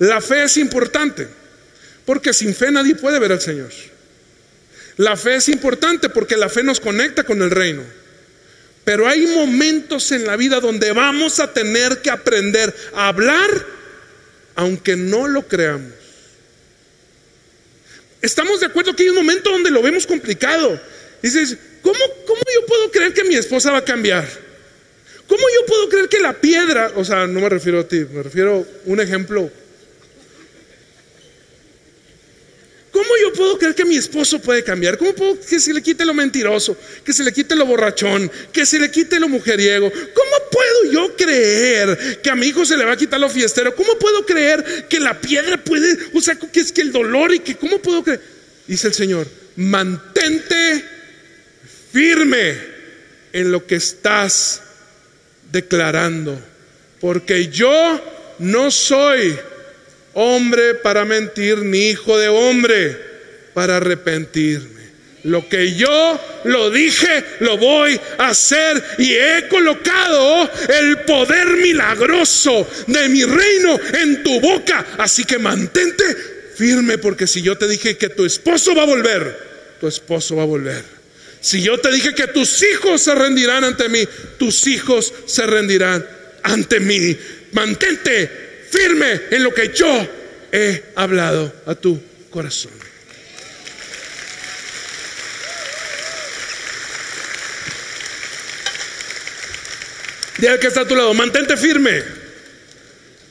La 0.00 0.20
fe 0.20 0.42
es 0.42 0.56
importante. 0.56 1.28
Porque 2.04 2.32
sin 2.32 2.54
fe 2.54 2.70
nadie 2.70 2.94
puede 2.94 3.18
ver 3.18 3.32
al 3.32 3.40
Señor. 3.40 3.70
La 4.96 5.16
fe 5.16 5.36
es 5.36 5.48
importante 5.48 6.08
porque 6.08 6.36
la 6.36 6.48
fe 6.48 6.62
nos 6.62 6.80
conecta 6.80 7.24
con 7.24 7.42
el 7.42 7.50
reino. 7.50 7.82
Pero 8.84 9.08
hay 9.08 9.26
momentos 9.26 10.12
en 10.12 10.26
la 10.26 10.36
vida 10.36 10.60
donde 10.60 10.92
vamos 10.92 11.40
a 11.40 11.52
tener 11.52 12.02
que 12.02 12.10
aprender 12.10 12.74
a 12.94 13.08
hablar 13.08 13.48
aunque 14.54 14.94
no 14.94 15.26
lo 15.26 15.48
creamos. 15.48 15.92
Estamos 18.20 18.60
de 18.60 18.66
acuerdo 18.66 18.94
que 18.94 19.02
hay 19.02 19.08
un 19.08 19.16
momento 19.16 19.50
donde 19.50 19.70
lo 19.70 19.82
vemos 19.82 20.06
complicado. 20.06 20.80
Dices, 21.22 21.56
¿cómo, 21.82 21.98
¿cómo 22.26 22.40
yo 22.54 22.66
puedo 22.66 22.90
creer 22.90 23.12
que 23.14 23.24
mi 23.24 23.34
esposa 23.34 23.72
va 23.72 23.78
a 23.78 23.84
cambiar? 23.84 24.26
¿Cómo 25.26 25.42
yo 25.42 25.66
puedo 25.66 25.88
creer 25.88 26.08
que 26.08 26.20
la 26.20 26.34
piedra, 26.34 26.92
o 26.94 27.04
sea, 27.04 27.26
no 27.26 27.40
me 27.40 27.48
refiero 27.48 27.80
a 27.80 27.88
ti, 27.88 28.06
me 28.12 28.22
refiero 28.22 28.60
a 28.60 28.90
un 28.90 29.00
ejemplo 29.00 29.50
¿Cómo 32.94 33.08
yo 33.20 33.32
puedo 33.32 33.58
creer 33.58 33.74
que 33.74 33.84
mi 33.84 33.96
esposo 33.96 34.38
puede 34.38 34.62
cambiar? 34.62 34.96
¿Cómo 34.96 35.12
puedo 35.16 35.40
que 35.40 35.58
se 35.58 35.74
le 35.74 35.82
quite 35.82 36.04
lo 36.04 36.14
mentiroso? 36.14 36.76
Que 37.04 37.12
se 37.12 37.24
le 37.24 37.32
quite 37.32 37.56
lo 37.56 37.66
borrachón? 37.66 38.30
Que 38.52 38.64
se 38.64 38.78
le 38.78 38.88
quite 38.88 39.18
lo 39.18 39.28
mujeriego? 39.28 39.90
¿Cómo 39.90 40.30
puedo 40.48 40.92
yo 40.92 41.16
creer 41.16 42.20
que 42.22 42.30
a 42.30 42.36
mi 42.36 42.46
hijo 42.46 42.64
se 42.64 42.76
le 42.76 42.84
va 42.84 42.92
a 42.92 42.96
quitar 42.96 43.18
lo 43.18 43.28
fiestero? 43.28 43.74
¿Cómo 43.74 43.98
puedo 43.98 44.24
creer 44.24 44.86
que 44.88 45.00
la 45.00 45.20
piedra 45.20 45.56
puede, 45.56 45.98
o 46.14 46.20
sea, 46.20 46.36
que 46.36 46.60
es 46.60 46.70
que 46.70 46.82
el 46.82 46.92
dolor 46.92 47.34
y 47.34 47.40
que, 47.40 47.56
¿cómo 47.56 47.80
puedo 47.80 48.04
creer? 48.04 48.20
Dice 48.68 48.86
el 48.86 48.94
Señor, 48.94 49.26
mantente 49.56 50.84
firme 51.92 52.56
en 53.32 53.50
lo 53.50 53.66
que 53.66 53.74
estás 53.74 54.62
declarando, 55.50 56.40
porque 57.00 57.48
yo 57.48 58.00
no 58.38 58.70
soy 58.70 59.36
hombre 60.14 60.74
para 60.74 61.04
mentir, 61.04 61.58
ni 61.58 61.90
hijo 61.90 62.18
de 62.18 62.28
hombre 62.28 62.96
para 63.52 63.76
arrepentirme. 63.76 64.74
Lo 65.24 65.48
que 65.48 65.74
yo 65.74 66.20
lo 66.44 66.70
dije, 66.70 67.24
lo 67.40 67.56
voy 67.56 67.98
a 68.18 68.28
hacer 68.28 68.82
y 68.98 69.14
he 69.14 69.48
colocado 69.48 70.50
el 70.68 70.98
poder 70.98 71.46
milagroso 71.56 72.68
de 72.86 73.08
mi 73.08 73.24
reino 73.24 73.80
en 74.00 74.22
tu 74.22 74.38
boca. 74.40 74.84
Así 74.98 75.24
que 75.24 75.38
mantente 75.38 76.04
firme 76.54 76.98
porque 76.98 77.26
si 77.26 77.40
yo 77.40 77.56
te 77.56 77.66
dije 77.66 77.96
que 77.96 78.10
tu 78.10 78.26
esposo 78.26 78.74
va 78.74 78.82
a 78.82 78.86
volver, 78.86 79.38
tu 79.80 79.88
esposo 79.88 80.36
va 80.36 80.42
a 80.42 80.46
volver. 80.46 80.84
Si 81.40 81.62
yo 81.62 81.78
te 81.78 81.90
dije 81.90 82.14
que 82.14 82.26
tus 82.26 82.62
hijos 82.62 83.02
se 83.02 83.14
rendirán 83.14 83.64
ante 83.64 83.88
mí, 83.88 84.06
tus 84.38 84.66
hijos 84.66 85.12
se 85.26 85.46
rendirán 85.46 86.06
ante 86.42 86.80
mí. 86.80 87.16
Mantente 87.52 88.43
firme 88.74 89.20
en 89.30 89.44
lo 89.44 89.54
que 89.54 89.72
yo 89.72 90.08
he 90.50 90.82
hablado 90.96 91.52
a 91.66 91.74
tu 91.74 92.00
corazón. 92.30 92.72
Dile 100.38 100.58
que 100.58 100.66
está 100.66 100.80
a 100.80 100.88
tu 100.88 100.96
lado, 100.96 101.14
mantente 101.14 101.56
firme. 101.56 102.02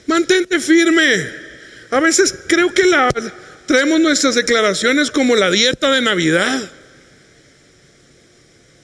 Mantente 0.07 0.59
firme. 0.59 1.29
A 1.91 2.00
veces 2.00 2.33
creo 2.47 2.73
que 2.73 2.83
traemos 3.65 4.00
nuestras 4.00 4.35
declaraciones 4.35 5.12
como 5.12 5.35
la 5.35 5.51
dieta 5.51 5.91
de 5.91 6.01
Navidad. 6.01 6.71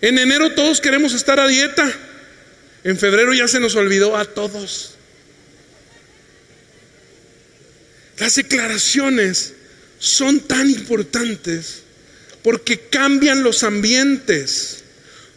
En 0.02 0.18
enero 0.18 0.52
todos 0.52 0.82
queremos 0.82 1.14
estar 1.14 1.40
a 1.40 1.48
dieta. 1.48 1.90
En 2.84 2.98
febrero 2.98 3.34
ya 3.34 3.48
se 3.48 3.60
nos 3.60 3.76
olvidó 3.76 4.18
a 4.18 4.26
todos. 4.26 4.99
Las 8.20 8.36
declaraciones 8.36 9.54
son 9.98 10.42
tan 10.42 10.70
importantes 10.70 11.84
porque 12.44 12.80
cambian 12.80 13.44
los 13.44 13.64
ambientes. 13.64 14.84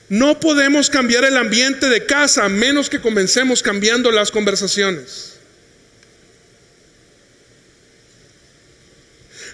No 0.09 0.41
podemos 0.41 0.91
cambiar 0.91 1.25
el 1.25 1.37
ambiente 1.37 1.89
de 1.89 2.05
casa 2.07 2.45
a 2.45 2.49
menos 2.49 2.91
que 2.91 3.01
comencemos 3.01 3.63
cambiando 3.63 4.11
las 4.11 4.31
conversaciones. 4.31 5.33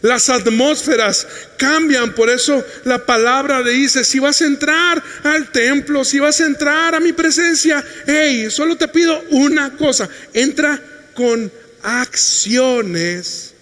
Las 0.00 0.28
atmósferas 0.30 1.26
cambian, 1.56 2.14
por 2.14 2.30
eso 2.30 2.64
la 2.85 3.04
palabra 3.04 3.62
dice, 3.62 4.04
si 4.04 4.20
vas 4.20 4.40
a 4.40 4.47
entrar 4.47 5.02
al 5.25 5.50
templo, 5.50 6.04
si 6.04 6.20
vas 6.20 6.40
a 6.40 6.47
entrar 6.47 6.94
a 6.94 7.00
mi 7.00 7.12
presencia, 7.12 7.85
hey, 8.06 8.49
solo 8.49 8.76
te 8.76 8.87
pido 8.88 9.25
una 9.30 9.76
cosa, 9.76 10.08
entra 10.32 10.80
con 11.14 11.50
acciones 11.82 13.54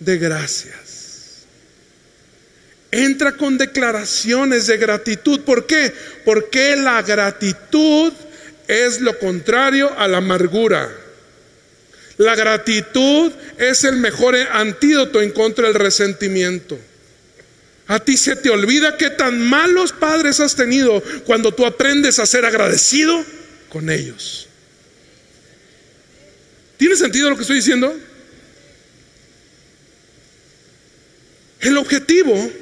de 0.00 0.18
gracias. 0.18 1.44
Entra 2.90 3.32
con 3.32 3.58
declaraciones 3.58 4.66
de 4.66 4.76
gratitud. 4.76 5.40
¿Por 5.40 5.66
qué? 5.66 5.92
Porque 6.24 6.76
la 6.76 7.02
gratitud 7.02 8.12
es 8.68 9.00
lo 9.00 9.18
contrario 9.18 9.92
a 9.98 10.06
la 10.06 10.18
amargura. 10.18 10.88
La 12.16 12.36
gratitud 12.36 13.32
es 13.58 13.82
el 13.84 13.96
mejor 13.96 14.36
antídoto 14.36 15.20
en 15.20 15.32
contra 15.32 15.66
del 15.66 15.74
resentimiento. 15.74 16.78
A 17.86 17.98
ti 17.98 18.16
se 18.16 18.36
te 18.36 18.50
olvida 18.50 18.96
qué 18.96 19.10
tan 19.10 19.42
malos 19.42 19.92
padres 19.92 20.40
has 20.40 20.54
tenido 20.54 21.02
cuando 21.26 21.52
tú 21.52 21.66
aprendes 21.66 22.18
a 22.18 22.26
ser 22.26 22.44
agradecido 22.44 23.24
con 23.68 23.90
ellos. 23.90 24.48
¿Tiene 26.84 26.96
sentido 26.96 27.30
lo 27.30 27.36
que 27.36 27.40
estoy 27.40 27.56
diciendo? 27.56 27.98
El 31.60 31.78
objetivo 31.78 32.52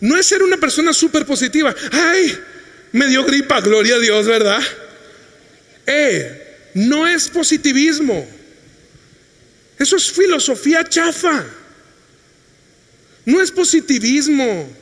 no 0.00 0.18
es 0.18 0.26
ser 0.26 0.42
una 0.42 0.56
persona 0.56 0.92
súper 0.92 1.24
positiva. 1.24 1.72
Ay, 1.92 2.36
me 2.90 3.06
dio 3.06 3.24
gripa, 3.24 3.60
gloria 3.60 3.94
a 3.94 3.98
Dios, 4.00 4.26
¿verdad? 4.26 4.60
Eh, 5.86 6.72
no 6.74 7.06
es 7.06 7.28
positivismo. 7.28 8.28
Eso 9.78 9.94
es 9.94 10.10
filosofía 10.10 10.82
chafa. 10.82 11.46
No 13.26 13.40
es 13.40 13.52
positivismo. 13.52 14.76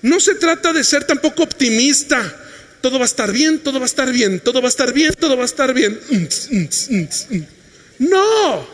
No 0.00 0.20
se 0.20 0.36
trata 0.36 0.72
de 0.72 0.84
ser 0.84 1.02
tampoco 1.02 1.42
optimista. 1.42 2.22
Todo 2.80 3.00
va 3.00 3.04
a 3.04 3.06
estar 3.06 3.32
bien, 3.32 3.58
todo 3.58 3.80
va 3.80 3.84
a 3.84 3.86
estar 3.86 4.12
bien, 4.12 4.38
todo 4.38 4.60
va 4.60 4.68
a 4.68 4.70
estar 4.70 4.92
bien, 4.92 5.12
todo 5.18 5.36
va 5.36 5.42
a 5.42 5.46
estar 5.46 5.74
bien. 5.74 5.98
No. 8.02 8.66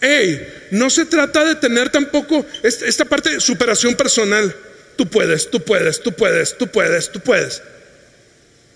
Hey, 0.00 0.66
no 0.70 0.90
se 0.90 1.06
trata 1.06 1.44
de 1.44 1.54
tener 1.54 1.90
tampoco 1.90 2.44
esta 2.62 3.04
parte 3.06 3.30
de 3.30 3.40
superación 3.40 3.94
personal. 3.94 4.54
Tú 4.96 5.08
puedes, 5.08 5.50
tú 5.50 5.60
puedes, 5.60 6.02
tú 6.02 6.12
puedes, 6.12 6.58
tú 6.58 6.68
puedes, 6.68 7.10
tú 7.10 7.20
puedes. 7.20 7.62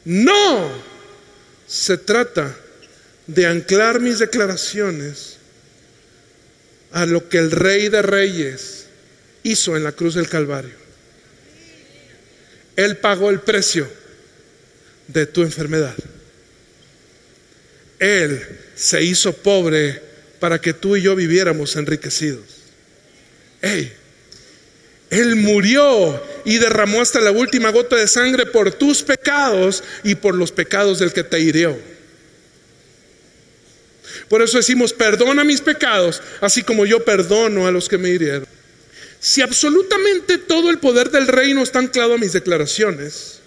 No. 0.05 0.71
Se 1.67 1.99
trata 1.99 2.57
de 3.27 3.47
anclar 3.47 4.01
mis 4.01 4.19
declaraciones 4.19 5.37
a 6.93 7.05
lo 7.05 7.29
que 7.29 7.37
el 7.37 7.51
rey 7.51 7.91
de 7.91 8.01
reyes 8.01 8.87
hizo 9.43 9.77
en 9.77 9.85
la 9.85 9.93
cruz 9.93 10.15
del 10.15 10.29
Calvario. 10.29 10.75
Él 12.77 12.97
pagó 12.97 13.29
el 13.29 13.41
precio 13.41 13.87
de 15.09 15.27
tu 15.27 15.43
enfermedad. 15.43 15.95
Él 17.99 18.41
se 18.75 19.03
hizo 19.03 19.33
pobre 19.33 20.01
para 20.39 20.61
que 20.61 20.73
tú 20.73 20.97
y 20.97 21.03
yo 21.03 21.17
viviéramos 21.17 21.77
enriquecidos. 21.77 22.45
él 25.11 25.37
murió 25.37 26.23
y 26.45 26.59
derramó 26.59 27.01
hasta 27.01 27.21
la 27.21 27.33
última 27.33 27.71
gota 27.71 27.97
de 27.97 28.07
sangre 28.07 28.47
por 28.47 28.73
tus 28.73 29.03
pecados 29.03 29.83
y 30.05 30.15
por 30.15 30.35
los 30.35 30.53
pecados 30.53 30.99
del 30.99 31.13
que 31.13 31.25
te 31.25 31.41
hirió. 31.41 31.77
Por 34.29 34.43
eso 34.43 34.59
decimos, 34.59 34.93
perdona 34.93 35.45
mis 35.45 35.61
pecados, 35.61 36.23
así 36.41 36.63
como 36.63 36.87
yo 36.87 37.05
perdono 37.05 37.67
a 37.67 37.73
los 37.73 37.89
que 37.89 37.99
me 37.99 38.11
hirieron. 38.11 38.47
Si 39.21 39.43
absolutamente 39.43 40.39
todo 40.39 40.71
el 40.71 40.79
poder 40.79 41.11
del 41.11 41.27
reino 41.27 41.63
está 41.63 41.79
anclado 41.79 42.15
a 42.15 42.19
mis 42.19 42.33
declaraciones, 42.33 43.41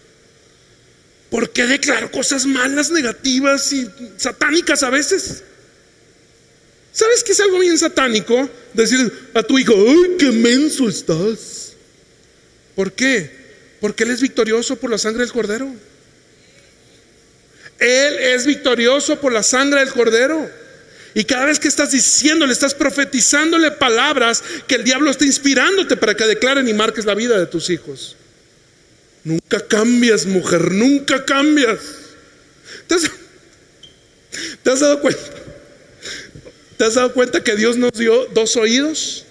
¿por 1.32 1.50
qué 1.50 1.66
declaro 1.66 2.12
cosas 2.12 2.46
malas, 2.46 2.92
negativas 2.92 3.72
y 3.72 3.90
satánicas 4.18 4.84
a 4.84 4.92
veces? 4.92 5.44
¿Sabes 6.92 7.24
qué 7.24 7.32
es 7.32 7.40
algo 7.40 7.58
bien 7.58 7.78
satánico? 7.78 8.50
Decir 8.74 9.30
a 9.34 9.42
tu 9.42 9.58
hijo, 9.58 9.74
¡ay, 9.74 10.18
qué 10.20 10.30
menso 10.32 10.90
estás! 10.90 11.72
¿Por 12.76 12.92
qué? 12.92 13.32
Porque 13.80 14.04
Él 14.04 14.12
es 14.12 14.22
victorioso 14.22 14.76
por 14.76 14.92
la 14.92 14.98
sangre 14.98 15.22
del 15.22 15.32
cordero. 15.32 15.74
Él 17.80 18.14
es 18.20 18.46
victorioso 18.46 19.20
por 19.20 19.32
la 19.32 19.42
sangre 19.42 19.80
del 19.80 19.94
cordero. 19.94 20.50
Y 21.14 21.24
cada 21.24 21.46
vez 21.46 21.60
que 21.60 21.70
estás 21.70 21.92
diciéndole, 21.92 22.52
estás 22.52 22.76
profetizándole 22.76 23.72
palabras 23.72 24.44
que 24.68 24.76
el 24.76 24.84
diablo 24.84 25.12
está 25.12 25.26
inspirándote 25.26 25.96
para 25.96 26.14
que 26.16 26.26
declaren 26.26 26.68
y 26.68 26.74
marques 26.74 27.06
la 27.06 27.16
vida 27.16 27.40
de 27.40 27.48
tus 27.48 27.70
hijos. 27.70 28.18
Nunca 29.24 29.68
cambias, 29.68 30.26
mujer, 30.26 30.72
nunca 30.72 31.26
cambias. 31.26 31.80
¿Te 32.88 32.96
has, 32.96 33.12
¿Te 34.64 34.72
has, 34.72 34.80
dado 34.80 35.00
cuenta? 35.00 35.22
¿Te 36.78 36.86
has 36.86 36.96
dado 36.96 37.14
cuenta 37.14 37.44
que 37.44 37.56
Dios 37.56 37.78
nos 37.78 37.92
dio 37.94 38.26
dos 38.34 38.56
oídos? 38.56 39.26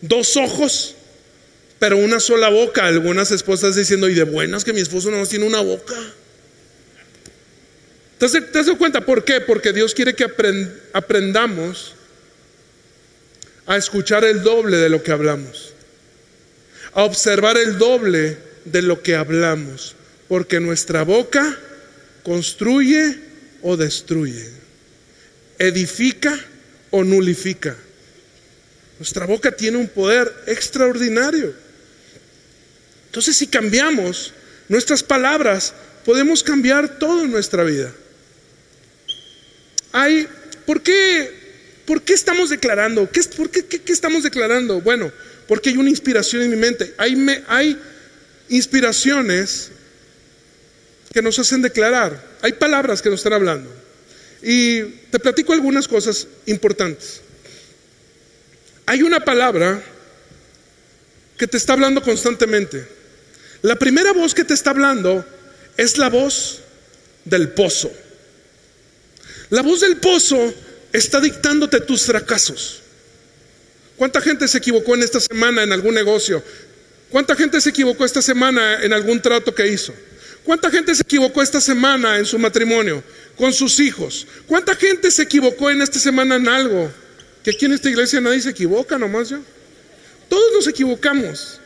Dos 0.00 0.36
ojos, 0.36 0.94
pero 1.78 1.98
una 1.98 2.20
sola 2.20 2.48
boca. 2.48 2.86
Algunas 2.86 3.30
esposas 3.30 3.76
diciendo, 3.76 4.08
y 4.08 4.14
de 4.14 4.24
buenas 4.24 4.64
que 4.64 4.72
mi 4.72 4.80
esposo 4.80 5.10
no 5.10 5.26
tiene 5.26 5.46
una 5.46 5.60
boca. 5.60 5.94
¿Te 8.18 8.26
has, 8.26 8.66
dado 8.66 8.78
cuenta 8.78 9.02
por 9.02 9.24
qué? 9.24 9.42
Porque 9.42 9.72
Dios 9.74 9.92
quiere 9.92 10.14
que 10.14 10.24
aprendamos 10.94 11.94
a 13.66 13.76
escuchar 13.76 14.24
el 14.24 14.42
doble 14.42 14.78
de 14.78 14.88
lo 14.88 15.02
que 15.02 15.12
hablamos, 15.12 15.73
a 16.94 17.02
observar 17.04 17.56
el 17.56 17.78
doble 17.78 18.38
de 18.64 18.82
lo 18.82 19.02
que 19.02 19.14
hablamos, 19.14 19.94
porque 20.28 20.60
nuestra 20.60 21.02
boca 21.02 21.58
construye 22.22 23.18
o 23.62 23.76
destruye, 23.76 24.48
edifica 25.58 26.38
o 26.90 27.04
nulifica. 27.04 27.76
Nuestra 28.98 29.26
boca 29.26 29.50
tiene 29.50 29.76
un 29.76 29.88
poder 29.88 30.32
extraordinario. 30.46 31.54
Entonces 33.06 33.36
si 33.36 33.46
cambiamos 33.46 34.32
nuestras 34.68 35.02
palabras, 35.02 35.74
podemos 36.04 36.42
cambiar 36.42 36.98
todo 36.98 37.24
en 37.24 37.30
nuestra 37.30 37.64
vida. 37.64 37.92
Hay, 39.92 40.28
¿por 40.66 40.82
qué, 40.82 41.30
por 41.86 42.02
qué 42.02 42.14
estamos 42.14 42.50
declarando? 42.50 43.08
¿Qué, 43.10 43.22
¿Por 43.36 43.50
qué, 43.50 43.64
qué, 43.64 43.92
estamos 43.92 44.22
declarando? 44.22 44.80
Bueno, 44.80 45.12
porque 45.46 45.70
hay 45.70 45.76
una 45.76 45.90
inspiración 45.90 46.42
en 46.42 46.50
mi 46.50 46.56
mente. 46.56 46.94
Hay, 46.98 47.78
inspiraciones 48.48 49.70
que 51.12 51.22
nos 51.22 51.38
hacen 51.38 51.62
declarar. 51.62 52.22
Hay 52.42 52.52
palabras 52.52 53.00
que 53.00 53.08
nos 53.08 53.20
están 53.20 53.32
hablando. 53.32 53.70
Y 54.42 54.82
te 55.10 55.18
platico 55.18 55.52
algunas 55.52 55.88
cosas 55.88 56.26
importantes. 56.46 57.20
Hay 58.86 59.02
una 59.02 59.20
palabra 59.20 59.82
que 61.38 61.46
te 61.46 61.56
está 61.56 61.72
hablando 61.72 62.02
constantemente. 62.02 62.86
La 63.62 63.76
primera 63.76 64.12
voz 64.12 64.34
que 64.34 64.44
te 64.44 64.52
está 64.52 64.70
hablando 64.70 65.24
es 65.76 65.96
la 65.96 66.10
voz 66.10 66.60
del 67.24 67.48
pozo. 67.50 67.90
La 69.48 69.62
voz 69.62 69.80
del 69.80 69.96
pozo 69.96 70.52
está 70.92 71.20
dictándote 71.20 71.80
tus 71.80 72.04
fracasos. 72.04 72.83
¿Cuánta 73.96 74.20
gente 74.20 74.48
se 74.48 74.58
equivocó 74.58 74.94
en 74.94 75.02
esta 75.02 75.20
semana 75.20 75.62
en 75.62 75.72
algún 75.72 75.94
negocio? 75.94 76.42
¿Cuánta 77.10 77.36
gente 77.36 77.60
se 77.60 77.70
equivocó 77.70 78.04
esta 78.04 78.20
semana 78.20 78.82
en 78.82 78.92
algún 78.92 79.20
trato 79.22 79.54
que 79.54 79.68
hizo? 79.68 79.94
¿Cuánta 80.42 80.70
gente 80.70 80.94
se 80.94 81.02
equivocó 81.02 81.42
esta 81.42 81.60
semana 81.60 82.18
en 82.18 82.26
su 82.26 82.38
matrimonio, 82.38 83.02
con 83.36 83.52
sus 83.52 83.80
hijos? 83.80 84.26
¿Cuánta 84.46 84.74
gente 84.74 85.10
se 85.10 85.22
equivocó 85.22 85.70
en 85.70 85.80
esta 85.80 85.98
semana 85.98 86.36
en 86.36 86.48
algo? 86.48 86.90
Que 87.42 87.52
aquí 87.52 87.66
en 87.66 87.72
esta 87.72 87.88
iglesia 87.88 88.20
nadie 88.20 88.40
se 88.40 88.50
equivoca, 88.50 88.98
nomás 88.98 89.30
yo. 89.30 89.38
Todos 90.28 90.52
nos 90.52 90.66
equivocamos. 90.66 91.60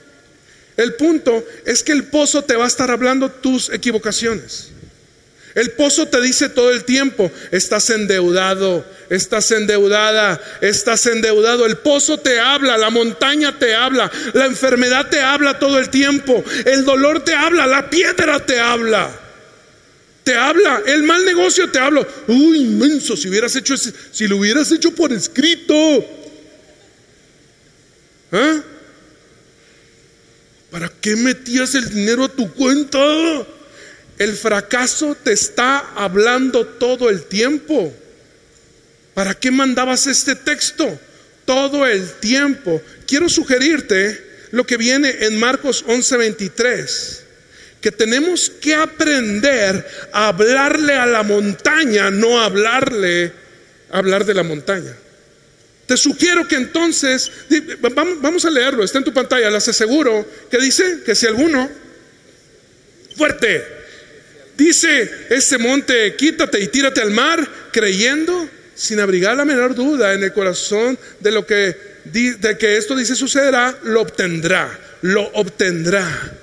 El 0.76 0.94
punto 0.94 1.44
es 1.64 1.82
que 1.82 1.92
el 1.92 2.04
pozo 2.04 2.42
te 2.44 2.54
va 2.54 2.64
a 2.64 2.68
estar 2.68 2.90
hablando 2.90 3.30
tus 3.30 3.70
equivocaciones. 3.70 4.68
El 5.54 5.72
pozo 5.72 6.06
te 6.06 6.20
dice 6.20 6.48
todo 6.48 6.70
el 6.70 6.84
tiempo, 6.84 7.32
estás 7.50 7.90
endeudado, 7.90 8.84
estás 9.10 9.50
endeudada, 9.50 10.40
estás 10.60 11.06
endeudado. 11.06 11.66
El 11.66 11.78
pozo 11.78 12.18
te 12.18 12.38
habla, 12.38 12.76
la 12.76 12.90
montaña 12.90 13.58
te 13.58 13.74
habla, 13.74 14.10
la 14.34 14.46
enfermedad 14.46 15.08
te 15.08 15.20
habla 15.20 15.58
todo 15.58 15.78
el 15.78 15.90
tiempo, 15.90 16.44
el 16.64 16.84
dolor 16.84 17.24
te 17.24 17.34
habla, 17.34 17.66
la 17.66 17.88
piedra 17.90 18.44
te 18.44 18.58
habla. 18.58 19.10
Te 20.24 20.34
habla, 20.34 20.82
el 20.84 21.04
mal 21.04 21.24
negocio 21.24 21.70
te 21.70 21.78
habla. 21.78 22.06
Uy, 22.26 22.58
inmenso, 22.58 23.16
si 23.16 23.30
hubieras 23.30 23.56
hecho 23.56 23.76
si 23.78 24.28
lo 24.28 24.36
hubieras 24.36 24.70
hecho 24.70 24.90
por 24.94 25.10
escrito. 25.10 25.74
¿Ah? 28.32 28.60
¿Para 30.70 30.90
qué 31.00 31.16
metías 31.16 31.74
el 31.74 31.88
dinero 31.88 32.24
a 32.24 32.28
tu 32.28 32.52
cuenta? 32.52 32.98
El 34.18 34.34
fracaso 34.34 35.16
te 35.22 35.32
está 35.32 35.94
hablando 35.94 36.66
todo 36.66 37.08
el 37.08 37.24
tiempo. 37.24 37.94
¿Para 39.18 39.34
qué 39.34 39.50
mandabas 39.50 40.06
este 40.06 40.36
texto? 40.36 40.96
Todo 41.44 41.84
el 41.84 42.08
tiempo. 42.20 42.80
Quiero 43.04 43.28
sugerirte 43.28 44.46
lo 44.52 44.64
que 44.64 44.76
viene 44.76 45.12
en 45.22 45.40
Marcos 45.40 45.84
11:23, 45.88 47.24
que 47.80 47.90
tenemos 47.90 48.48
que 48.48 48.76
aprender 48.76 49.84
a 50.12 50.28
hablarle 50.28 50.92
a 50.94 51.04
la 51.04 51.24
montaña, 51.24 52.12
no 52.12 52.40
hablarle 52.40 53.32
hablar 53.90 54.24
de 54.24 54.34
la 54.34 54.44
montaña. 54.44 54.94
Te 55.86 55.96
sugiero 55.96 56.46
que 56.46 56.54
entonces, 56.54 57.28
vamos 58.20 58.44
a 58.44 58.50
leerlo, 58.50 58.84
está 58.84 58.98
en 58.98 59.04
tu 59.04 59.12
pantalla, 59.12 59.50
les 59.50 59.66
aseguro, 59.66 60.30
que 60.48 60.58
dice 60.58 61.00
que 61.04 61.16
si 61.16 61.26
alguno, 61.26 61.68
fuerte, 63.16 63.64
dice 64.56 65.10
ese 65.28 65.58
monte, 65.58 66.14
quítate 66.14 66.60
y 66.60 66.68
tírate 66.68 67.00
al 67.00 67.10
mar, 67.10 67.44
creyendo, 67.72 68.48
sin 68.78 69.00
abrigar 69.00 69.36
la 69.36 69.44
menor 69.44 69.74
duda 69.74 70.14
en 70.14 70.22
el 70.22 70.32
corazón 70.32 70.96
de 71.18 71.32
lo 71.32 71.44
que, 71.44 71.76
de 72.04 72.56
que 72.56 72.76
esto 72.76 72.94
dice 72.94 73.16
sucederá, 73.16 73.76
lo 73.82 74.00
obtendrá, 74.00 74.78
lo 75.02 75.22
obtendrá. 75.34 76.38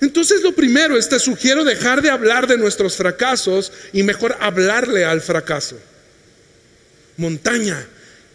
Entonces 0.00 0.42
lo 0.42 0.52
primero 0.52 0.96
es 0.96 1.08
te 1.08 1.18
sugiero 1.18 1.64
dejar 1.64 2.00
de 2.00 2.10
hablar 2.10 2.46
de 2.46 2.58
nuestros 2.58 2.96
fracasos 2.96 3.72
y 3.92 4.04
mejor 4.04 4.36
hablarle 4.38 5.04
al 5.04 5.20
fracaso. 5.20 5.76
Montaña, 7.16 7.84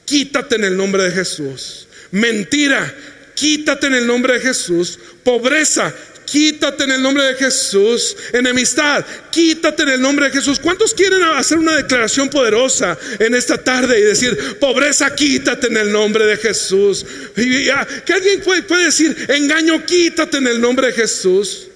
quítate 0.04 0.56
en 0.56 0.65
el 0.65 0.76
nombre 0.76 1.04
de 1.04 1.12
Jesús. 1.12 1.88
Mentira, 2.12 2.93
quítate 3.36 3.88
en 3.88 3.95
el 3.95 4.06
nombre 4.06 4.34
de 4.34 4.39
Jesús. 4.41 5.00
Pobreza, 5.24 5.93
quítate 6.30 6.84
en 6.84 6.92
el 6.92 7.02
nombre 7.02 7.24
de 7.24 7.36
Jesús. 7.36 8.15
Enemistad, 8.34 9.06
quítate 9.32 9.84
en 9.84 9.89
el 9.89 10.02
nombre 10.02 10.28
de 10.28 10.32
Jesús. 10.32 10.60
¿Cuántos 10.60 10.94
quieren 10.94 11.24
hacer 11.24 11.58
una 11.58 11.76
declaración 11.76 12.30
poderosa 12.30 12.98
en 13.20 13.34
esta 13.36 13.58
tarde 13.58 14.00
y 14.00 14.04
decir, 14.04 14.58
pobreza, 14.60 15.13
quítate 15.15 15.68
en 15.68 15.78
el 15.78 15.92
nombre 15.92 16.26
de 16.26 16.38
Jesús? 16.38 17.06
Y, 17.36 17.65
que 18.06 18.13
alguien 18.13 18.42
puede, 18.42 18.63
puede 18.63 18.86
decir, 18.86 19.15
engaño, 19.30 19.86
quítate 19.86 20.38
en 20.38 20.48
el 20.48 20.62
nombre 20.62 20.88
de 20.88 20.94
Jesús. 20.94 21.68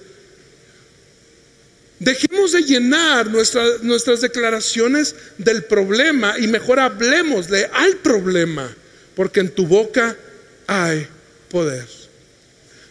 Dejemos 1.98 2.52
de 2.52 2.62
llenar 2.62 3.28
nuestras 3.30 4.20
declaraciones 4.20 5.14
del 5.38 5.64
problema 5.64 6.34
y 6.38 6.46
mejor 6.46 6.78
hablemosle 6.78 7.70
al 7.72 7.96
problema, 7.96 8.74
porque 9.14 9.40
en 9.40 9.50
tu 9.50 9.66
boca 9.66 10.16
hay 10.66 11.06
poder. 11.48 11.86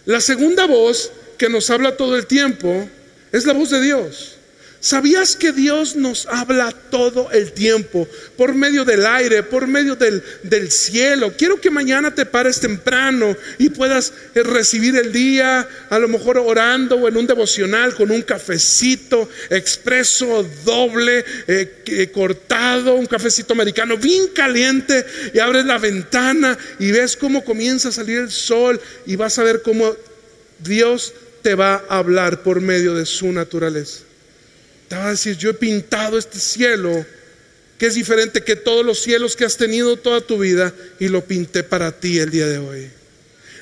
La 0.05 0.19
segunda 0.19 0.65
voz 0.65 1.11
que 1.43 1.49
nos 1.49 1.69
habla 1.69 1.97
todo 1.97 2.15
el 2.15 2.25
tiempo 2.25 2.89
es 3.33 3.45
la 3.45 3.51
voz 3.51 3.69
de 3.69 3.81
Dios. 3.81 4.37
¿Sabías 4.79 5.35
que 5.35 5.51
Dios 5.51 5.93
nos 5.97 6.25
habla 6.27 6.71
todo 6.89 7.29
el 7.31 7.51
tiempo 7.51 8.07
por 8.37 8.55
medio 8.55 8.85
del 8.85 9.05
aire, 9.05 9.43
por 9.43 9.67
medio 9.67 9.97
del, 9.97 10.71
cielo? 10.71 11.33
Quiero 11.37 11.59
que 11.59 11.69
mañana 11.69 12.15
te 12.15 12.25
pares 12.25 12.61
temprano 12.61 13.35
y 13.57 13.71
puedas 13.71 14.13
eh, 14.35 14.43
recibir 14.43 14.95
el 14.95 15.11
día, 15.11 15.67
a 15.89 15.99
lo 15.99 16.07
mejor 16.07 16.37
orando 16.37 16.95
o 16.95 17.09
en 17.09 17.17
un 17.17 17.27
devocional 17.27 17.93
con 17.93 18.09
un 18.09 18.21
cafecito 18.21 19.27
expreso, 19.49 20.49
doble, 20.63 21.25
eh, 21.47 22.09
cortado, 22.13 22.95
un 22.95 23.05
cafecito 23.05 23.51
americano 23.51 23.97
bien 23.97 24.27
caliente 24.29 25.05
y 25.33 25.39
abres 25.39 25.65
la 25.65 25.77
ventana 25.77 26.57
y 26.79 26.91
ves 26.91 27.17
cómo 27.17 27.43
comienza 27.43 27.89
a 27.89 27.91
salir 27.91 28.19
el 28.19 28.31
sol 28.31 28.79
y 29.05 29.17
vas 29.17 29.37
a 29.39 29.43
ver 29.43 29.61
cómo 29.61 29.93
Dios 30.59 31.13
te 31.43 31.53
va 31.53 31.83
a 31.87 31.99
hablar 31.99 32.41
por 32.41 32.61
medio 32.61 32.95
de 32.95 33.05
su 33.05 33.31
naturaleza. 33.31 33.99
Te 34.87 34.95
va 34.95 35.07
a 35.07 35.11
decir, 35.11 35.37
yo 35.37 35.51
he 35.51 35.53
pintado 35.53 36.17
este 36.17 36.39
cielo 36.39 37.05
que 37.77 37.87
es 37.87 37.95
diferente 37.95 38.43
que 38.43 38.55
todos 38.55 38.85
los 38.85 38.99
cielos 38.99 39.35
que 39.35 39.45
has 39.45 39.57
tenido 39.57 39.97
toda 39.97 40.21
tu 40.21 40.39
vida 40.39 40.73
y 40.99 41.09
lo 41.09 41.25
pinté 41.25 41.63
para 41.63 41.91
ti 41.91 42.17
el 42.17 42.31
día 42.31 42.47
de 42.47 42.57
hoy. 42.57 42.89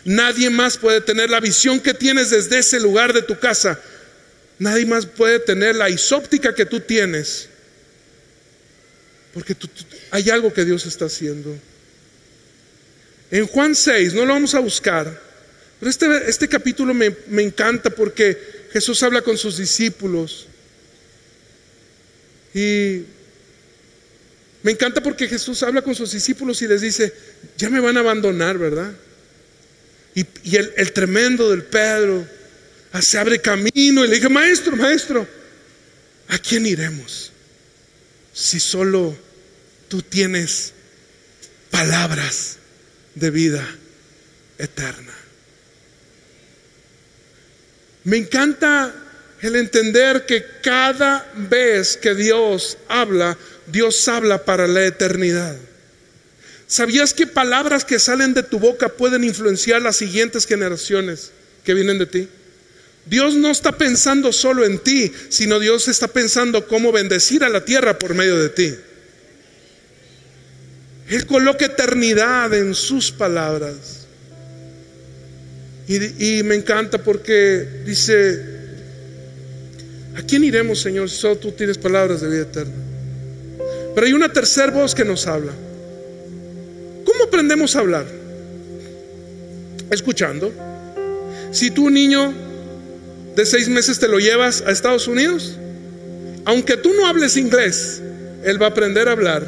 Nadie 0.06 0.50
más 0.50 0.78
puede 0.78 1.02
tener 1.02 1.30
la 1.30 1.39
visión 1.39 1.80
que 1.80 1.94
tienes 1.94 2.30
desde 2.30 2.60
ese 2.60 2.80
lugar 2.80 3.13
de 3.13 3.22
tu 3.22 3.39
casa. 3.39 3.80
Nadie 4.60 4.86
más 4.86 5.06
puede 5.06 5.39
tener 5.39 5.76
la 5.76 5.89
isóptica 5.89 6.54
que 6.54 6.65
tú 6.65 6.80
tienes. 6.80 7.50
Porque 9.34 9.56
hay 10.12 10.30
algo 10.30 10.54
que 10.54 10.65
Dios 10.65 10.86
está 10.86 11.06
haciendo. 11.06 11.56
En 13.32 13.48
Juan 13.48 13.76
6, 13.76 14.13
no 14.13 14.26
lo 14.26 14.34
vamos 14.34 14.54
a 14.56 14.60
buscar, 14.60 15.31
pero 15.82 15.89
este, 15.89 16.30
este 16.30 16.48
capítulo 16.48 16.94
me, 16.94 17.13
me 17.28 17.41
encanta 17.41 17.89
porque 17.89 18.38
Jesús 18.72 19.02
habla 19.02 19.22
con 19.24 19.36
sus 19.36 19.58
discípulos 19.58 20.48
y 22.54 23.02
me 24.63 24.72
encanta 24.72 25.02
porque 25.02 25.28
Jesús 25.28 25.63
habla 25.63 25.82
con 25.82 25.96
sus 25.96 26.12
discípulos 26.12 26.62
y 26.62 26.67
les 26.67 26.82
dice, 26.82 27.12
ya 27.58 27.70
me 27.72 27.80
van 27.80 27.98
a 27.98 28.02
abandonar, 28.02 28.60
¿verdad? 28.60 28.94
Y, 30.13 30.26
el, 30.56 30.94
tremendo 30.94 31.50
del 31.50 31.63
Pedro 31.63 32.28
ah, 32.91 33.02
se 33.02 33.17
abre 33.17 33.41
camino 33.41 34.06
y 34.06 34.08
le 34.08 34.15
dice, 34.15 34.30
maestro, 34.30 34.76
maestro, 34.76 35.28
¿a 36.28 36.38
quién 36.38 36.67
iremos? 36.67 37.32
Si 38.34 38.60
solo 38.60 39.17
tú 39.88 40.04
tienes 40.04 40.74
palabras 41.72 42.58
de 43.15 43.32
vida 43.32 43.67
eterna. 44.60 45.21
Me 48.04 48.18
encanta 48.18 48.94
el 49.42 49.56
entender 49.56 50.26
que 50.26 50.46
cada 50.62 51.30
vez 51.36 51.98
que 51.98 52.16
Dios 52.16 52.78
habla, 52.88 53.38
Dios 53.68 54.08
habla 54.08 54.46
para 54.46 54.68
la 54.68 54.86
eternidad. 54.86 55.56
¿Sabías 56.68 57.14
que 57.14 57.28
palabras 57.28 57.84
que 57.84 58.00
salen 58.00 58.34
de 58.34 58.44
tu 58.44 58.60
boca 58.60 58.90
pueden 58.90 59.24
influenciar 59.24 59.82
las 59.82 59.98
siguientes 59.98 60.46
generaciones 60.46 61.32
que 61.64 61.74
vienen 61.74 62.00
de 62.00 62.06
ti? 62.06 62.30
Dios 63.06 63.34
no 63.34 63.50
está 63.50 63.78
pensando 63.78 64.32
solo 64.32 64.64
en 64.64 64.80
ti, 64.80 65.12
sino 65.30 65.60
Dios 65.60 65.88
está 65.88 66.08
pensando 66.08 66.68
cómo 66.68 66.92
bendecir 66.92 67.44
a 67.44 67.50
la 67.50 67.66
tierra 67.66 67.98
por 67.98 68.14
medio 68.14 68.38
de 68.38 68.50
ti. 68.50 68.76
Él 71.10 71.26
coloca 71.26 71.66
eternidad 71.66 72.54
en 72.54 72.74
sus 72.74 73.12
palabras. 73.12 74.01
Y, 75.88 76.44
me 76.44 76.56
encanta 76.56 77.04
porque 77.04 77.67
dice, 77.86 78.52
¿A 80.15 80.22
quién 80.22 80.44
iremos, 80.44 80.82
Señor, 80.82 81.10
si 81.10 81.17
solo 81.17 81.38
tú 81.38 81.52
tienes 81.52 81.78
palabras 81.78 82.22
de 82.22 82.30
vida 82.30 82.41
eterna? 82.41 82.74
Pero 83.96 84.08
hay 84.08 84.13
una 84.13 84.32
tercera 84.32 84.72
voz 84.72 84.96
que 84.96 85.04
nos 85.04 85.28
habla. 85.28 85.52
¿Cómo 87.06 87.24
aprendemos 87.26 87.76
a 87.76 87.80
hablar? 87.80 88.06
Escuchando. 89.89 90.52
Si 91.52 91.72
tú, 91.72 91.89
niño 91.89 92.34
de 93.36 93.46
seis 93.46 93.67
meses, 93.67 94.00
te 94.00 94.08
lo 94.08 94.20
llevas 94.20 94.62
a 94.65 94.72
Estados 94.72 95.08
Unidos, 95.08 95.58
aunque 96.46 96.78
tú 96.78 96.94
no 96.94 97.08
hables 97.08 97.38
inglés, 97.38 98.02
él 98.44 98.62
va 98.62 98.67
a 98.67 98.70
aprender 98.70 99.08
a 99.08 99.12
hablar 99.13 99.48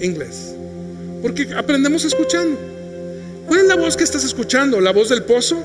inglés. 0.00 0.54
Porque 1.22 1.48
aprendemos 1.54 2.04
escuchando. 2.04 2.69
¿Cuál 3.50 3.62
es 3.62 3.66
la 3.66 3.74
voz 3.74 3.96
que 3.96 4.04
estás 4.04 4.22
escuchando? 4.22 4.80
¿La 4.80 4.92
voz 4.92 5.08
del 5.08 5.24
pozo? 5.24 5.60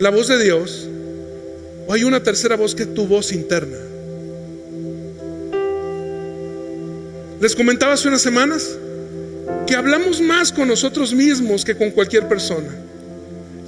¿La 0.00 0.10
voz 0.10 0.26
de 0.26 0.42
Dios? 0.42 0.88
¿O 1.86 1.92
hay 1.92 2.02
una 2.02 2.24
tercera 2.24 2.56
voz 2.56 2.74
que 2.74 2.82
es 2.82 2.92
tu 2.92 3.06
voz 3.06 3.30
interna? 3.30 3.76
Les 7.40 7.54
comentaba 7.54 7.92
hace 7.92 8.08
unas 8.08 8.20
semanas 8.20 8.76
que 9.64 9.76
hablamos 9.76 10.20
más 10.20 10.50
con 10.50 10.66
nosotros 10.66 11.14
mismos 11.14 11.64
que 11.64 11.76
con 11.76 11.92
cualquier 11.92 12.26
persona. 12.26 12.70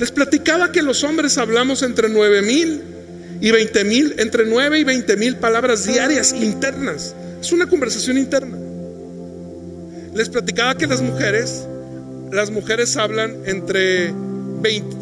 Les 0.01 0.11
platicaba 0.11 0.73
que 0.73 0.83
los 0.83 1.05
hombres 1.05 1.39
hablamos 1.39 1.85
entre 1.85 2.09
nueve 2.09 2.43
mil 2.43 2.83
y 3.41 3.53
veinte 3.53 3.85
mil, 3.85 4.17
entre 4.19 4.45
nueve 4.45 4.81
y 4.81 4.83
veinte 4.83 5.17
mil 5.17 5.37
palabras 5.37 5.87
diarias 5.87 6.33
internas. 6.33 7.15
Es 7.41 7.53
una 7.53 7.69
conversación 7.69 8.19
interna. 8.19 8.59
Les 10.15 10.29
platicaba 10.29 10.77
que 10.77 10.89
las 10.89 11.01
mujeres, 11.01 11.69
las 12.35 12.51
mujeres 12.51 12.97
hablan 12.97 13.43
entre 13.47 14.13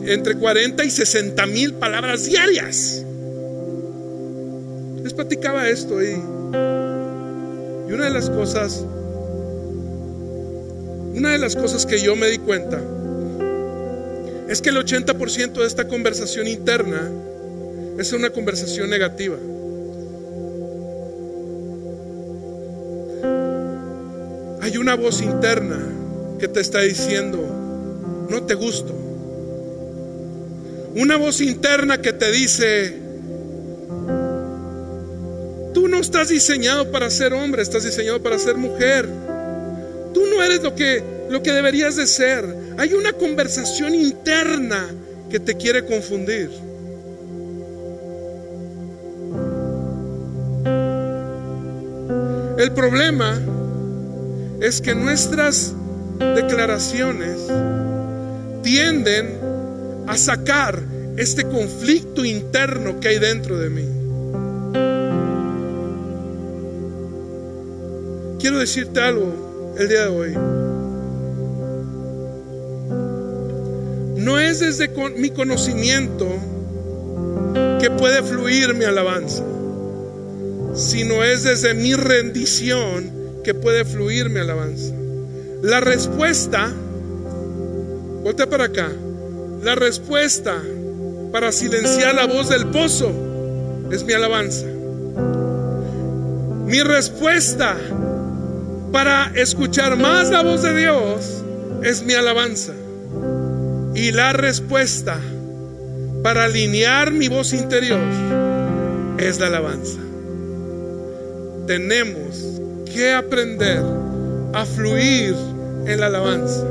entre 0.05 0.35
40 0.35 0.85
y 0.85 0.91
60 0.91 1.47
mil 1.47 1.75
palabras 1.75 2.27
diarias. 2.27 3.05
Les 5.03 5.15
platicaba 5.15 5.69
esto 5.69 6.03
y, 6.03 6.11
y 6.11 7.93
una 7.93 8.05
de 8.05 8.11
las 8.11 8.29
cosas, 8.29 8.85
una 11.15 11.31
de 11.31 11.39
las 11.39 11.57
cosas 11.57 11.87
que 11.87 12.03
yo 12.03 12.17
me 12.17 12.29
di 12.29 12.39
cuenta 12.39 12.81
es 14.49 14.61
que 14.61 14.71
el 14.71 14.77
80% 14.77 15.53
de 15.53 15.67
esta 15.67 15.87
conversación 15.89 16.49
interna 16.49 17.09
es 17.99 18.13
una 18.13 18.31
conversación 18.31 18.91
negativa. 18.91 19.37
Hay 24.61 24.77
una 24.77 24.97
voz 24.97 25.23
interna 25.23 25.92
que 26.43 26.49
te 26.49 26.59
está 26.59 26.81
diciendo, 26.81 27.39
no 28.29 28.43
te 28.43 28.55
gusto. 28.55 28.93
Una 30.97 31.17
voz 31.17 31.41
interna 31.41 32.03
que 32.03 32.13
te 32.13 32.33
dice, 32.33 32.97
tú 35.73 35.87
no 35.87 35.99
estás 35.99 36.31
diseñado 36.31 36.91
para 36.91 37.11
ser 37.11 37.33
hombre, 37.33 37.63
estás 37.63 37.85
diseñado 37.85 38.21
para 38.25 38.41
ser 38.41 38.57
mujer. 38.57 39.09
Tú 40.13 40.27
no 40.27 40.43
eres 40.43 40.65
lo 40.65 40.75
que, 40.75 41.05
lo 41.31 41.45
que 41.45 41.53
deberías 41.53 41.95
de 41.95 42.09
ser. 42.09 42.45
Hay 42.77 42.93
una 42.95 43.13
conversación 43.13 43.95
interna 43.95 44.89
que 45.31 45.39
te 45.39 45.57
quiere 45.57 45.87
confundir. 45.87 46.51
El 52.59 52.73
problema 52.73 53.41
es 54.61 54.81
que 54.81 54.97
nuestras 54.97 55.77
declaraciones 56.35 57.39
tienden 58.63 59.39
a 60.07 60.17
sacar 60.17 60.83
este 61.17 61.45
conflicto 61.45 62.25
interno 62.25 63.01
que 63.01 63.09
hay 63.09 63.19
dentro 63.19 63.59
de 63.59 63.71
mí. 63.71 63.85
Quiero 68.41 68.59
decirte 68.59 69.01
algo 69.01 69.75
el 69.79 69.89
día 69.89 70.03
de 70.03 70.09
hoy. 70.09 70.33
No 74.17 74.39
es 74.39 74.61
desde 74.61 74.89
mi 75.17 75.31
conocimiento 75.31 76.27
que 77.81 77.91
puede 77.91 78.23
fluir 78.23 78.75
mi 78.75 78.85
alabanza, 78.85 79.43
sino 80.75 81.25
es 81.25 81.43
desde 81.43 81.75
mi 81.75 81.95
rendición 81.95 83.11
que 83.45 83.55
puede 83.55 83.85
fluir 83.85 84.31
mi 84.31 84.41
alabanza. 84.41 84.95
La 85.63 85.79
respuesta, 85.79 86.73
voltea 88.25 88.51
para 88.51 88.65
acá, 88.65 88.89
la 89.63 89.77
respuesta 89.77 90.61
para 91.31 91.53
silenciar 91.53 92.17
la 92.17 92.27
voz 92.27 92.49
del 92.49 92.67
pozo 92.67 93.13
es 93.93 94.03
mi 94.03 94.13
alabanza. 94.13 94.67
Mi 96.67 96.83
respuesta 96.83 97.77
para 98.91 99.31
escuchar 99.37 99.97
más 99.97 100.31
la 100.31 100.43
voz 100.43 100.63
de 100.63 100.77
Dios 100.77 101.45
es 101.85 102.03
mi 102.03 102.15
alabanza. 102.15 102.73
Y 103.95 104.11
la 104.11 104.33
respuesta 104.33 105.17
para 106.25 106.47
alinear 106.47 107.13
mi 107.13 107.29
voz 107.29 107.53
interior 107.53 108.01
es 109.17 109.39
la 109.39 109.47
alabanza. 109.47 110.01
Tenemos 111.69 112.61
que 112.93 113.13
aprender 113.13 113.81
a 114.53 114.67
fluir 114.67 115.52
en 115.87 116.01
la 116.01 116.07
alabanza. 116.07 116.65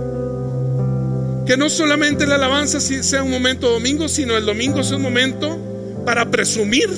Que 1.45 1.57
no 1.57 1.69
solamente 1.69 2.25
la 2.25 2.35
alabanza 2.35 2.79
sea 2.79 3.23
un 3.23 3.31
momento 3.31 3.69
domingo, 3.69 4.07
sino 4.07 4.37
el 4.37 4.45
domingo 4.45 4.83
sea 4.83 4.97
un 4.97 5.03
momento 5.03 5.57
para 6.05 6.29
presumir 6.29 6.89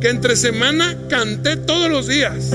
que 0.00 0.08
entre 0.08 0.34
semana 0.36 0.96
canté 1.08 1.56
todos 1.56 1.90
los 1.90 2.06
días. 2.06 2.52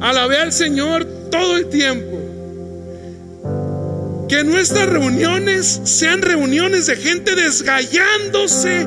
Alabé 0.00 0.38
al 0.38 0.52
Señor 0.52 1.04
todo 1.30 1.56
el 1.56 1.68
tiempo. 1.68 2.18
Que 4.28 4.44
nuestras 4.44 4.88
reuniones 4.88 5.80
sean 5.84 6.22
reuniones 6.22 6.86
de 6.86 6.96
gente 6.96 7.34
desgallándose, 7.34 8.86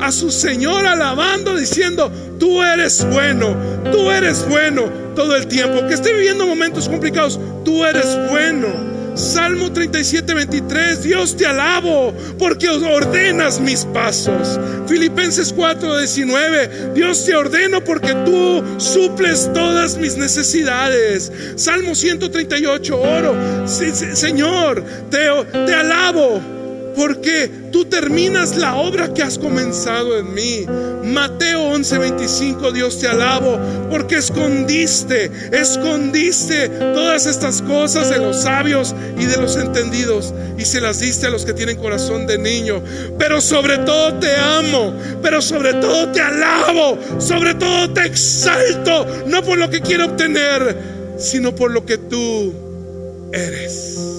a 0.00 0.12
su 0.12 0.30
Señor, 0.30 0.86
alabando, 0.86 1.56
diciendo, 1.56 2.10
tú 2.38 2.62
eres 2.62 3.06
bueno, 3.10 3.56
tú 3.92 4.10
eres 4.10 4.46
bueno 4.48 4.84
todo 5.14 5.36
el 5.36 5.46
tiempo. 5.46 5.86
Que 5.86 5.94
esté 5.94 6.12
viviendo 6.12 6.46
momentos 6.46 6.88
complicados, 6.88 7.40
tú 7.64 7.84
eres 7.84 8.06
bueno. 8.30 8.96
Salmo 9.16 9.72
37, 9.72 10.34
23, 10.34 11.02
Dios 11.02 11.36
te 11.38 11.46
alabo 11.46 12.12
porque 12.38 12.68
ordenas 12.68 13.60
mis 13.60 13.86
pasos. 13.86 14.60
Filipenses 14.86 15.54
4, 15.54 15.98
19, 15.98 16.92
Dios 16.94 17.24
te 17.24 17.34
ordeno 17.34 17.82
porque 17.82 18.12
tú 18.26 18.62
suples 18.76 19.50
todas 19.54 19.96
mis 19.96 20.18
necesidades. 20.18 21.32
Salmo 21.56 21.94
138, 21.94 23.00
oro, 23.00 23.66
Señor, 23.66 24.84
te 25.10 25.74
alabo 25.74 26.55
porque 26.96 27.50
tú 27.70 27.84
terminas 27.84 28.56
la 28.56 28.76
obra 28.76 29.12
que 29.12 29.22
has 29.22 29.38
comenzado 29.38 30.18
en 30.18 30.32
mí. 30.32 30.66
Mateo 31.04 31.70
11:25, 31.70 32.72
Dios 32.72 32.98
te 32.98 33.06
alabo, 33.06 33.60
porque 33.90 34.16
escondiste, 34.16 35.30
escondiste 35.52 36.68
todas 36.68 37.26
estas 37.26 37.60
cosas 37.62 38.08
de 38.08 38.18
los 38.18 38.42
sabios 38.42 38.94
y 39.18 39.26
de 39.26 39.36
los 39.36 39.56
entendidos 39.56 40.32
y 40.58 40.64
se 40.64 40.80
las 40.80 41.00
diste 41.00 41.26
a 41.26 41.30
los 41.30 41.44
que 41.44 41.52
tienen 41.52 41.76
corazón 41.76 42.26
de 42.26 42.38
niño. 42.38 42.82
Pero 43.18 43.42
sobre 43.42 43.78
todo 43.78 44.14
te 44.14 44.34
amo, 44.34 44.94
pero 45.22 45.42
sobre 45.42 45.74
todo 45.74 46.10
te 46.12 46.22
alabo, 46.22 46.98
sobre 47.18 47.54
todo 47.54 47.92
te 47.92 48.06
exalto, 48.06 49.06
no 49.26 49.42
por 49.42 49.58
lo 49.58 49.68
que 49.68 49.82
quiero 49.82 50.06
obtener, 50.06 50.76
sino 51.18 51.54
por 51.54 51.70
lo 51.70 51.84
que 51.84 51.98
tú 51.98 52.54
eres. 53.32 54.15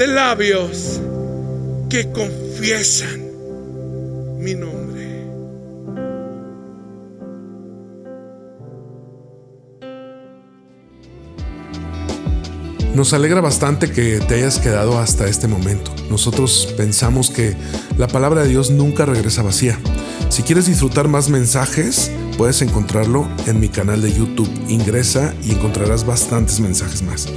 De 0.00 0.06
labios 0.06 0.98
que 1.90 2.10
confiesan 2.10 3.20
mi 4.38 4.54
nombre. 4.54 5.26
Nos 12.94 13.12
alegra 13.12 13.42
bastante 13.42 13.92
que 13.92 14.20
te 14.20 14.36
hayas 14.36 14.58
quedado 14.58 14.98
hasta 14.98 15.26
este 15.26 15.48
momento. 15.48 15.94
Nosotros 16.08 16.72
pensamos 16.78 17.28
que 17.28 17.54
la 17.98 18.08
palabra 18.08 18.44
de 18.44 18.48
Dios 18.48 18.70
nunca 18.70 19.04
regresa 19.04 19.42
vacía. 19.42 19.78
Si 20.30 20.42
quieres 20.42 20.64
disfrutar 20.64 21.08
más 21.08 21.28
mensajes, 21.28 22.10
puedes 22.38 22.62
encontrarlo 22.62 23.28
en 23.46 23.60
mi 23.60 23.68
canal 23.68 24.00
de 24.00 24.10
YouTube. 24.14 24.48
Ingresa 24.66 25.34
y 25.44 25.50
encontrarás 25.50 26.06
bastantes 26.06 26.58
mensajes 26.58 27.02
más. 27.02 27.28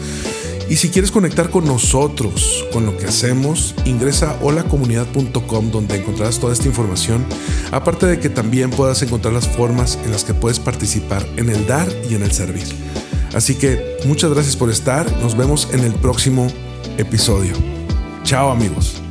Y 0.69 0.78
si 0.78 0.89
quieres 0.89 1.12
conectar 1.12 1.49
con 1.49 1.65
nosotros, 1.65 2.65
con 2.71 2.86
lo 2.86 2.97
que 2.97 3.06
hacemos, 3.06 3.76
ingresa 3.86 4.32
a 4.32 4.43
holacomunidad.com 4.43 5.71
donde 5.71 5.97
encontrarás 5.97 6.39
toda 6.39 6.54
esta 6.54 6.67
información, 6.67 7.26
aparte 7.71 8.06
de 8.06 8.19
que 8.19 8.30
también 8.30 8.69
puedas 8.69 9.02
encontrar 9.02 9.34
las 9.34 9.47
formas 9.47 9.99
en 10.06 10.12
las 10.12 10.23
que 10.23 10.34
puedes 10.34 10.60
participar 10.60 11.26
en 11.38 11.49
el 11.49 11.67
dar 11.67 11.88
y 12.10 12.15
en 12.15 12.23
el 12.23 12.32
servir. 12.32 12.67
Así 13.34 13.56
que 13.56 13.97
muchas 14.06 14.32
gracias 14.32 14.56
por 14.56 14.69
estar, 14.69 15.12
nos 15.21 15.36
vemos 15.36 15.67
en 15.73 15.82
el 15.82 15.93
próximo 15.93 16.47
episodio. 16.97 17.54
Chao 18.23 18.52
amigos. 18.52 19.03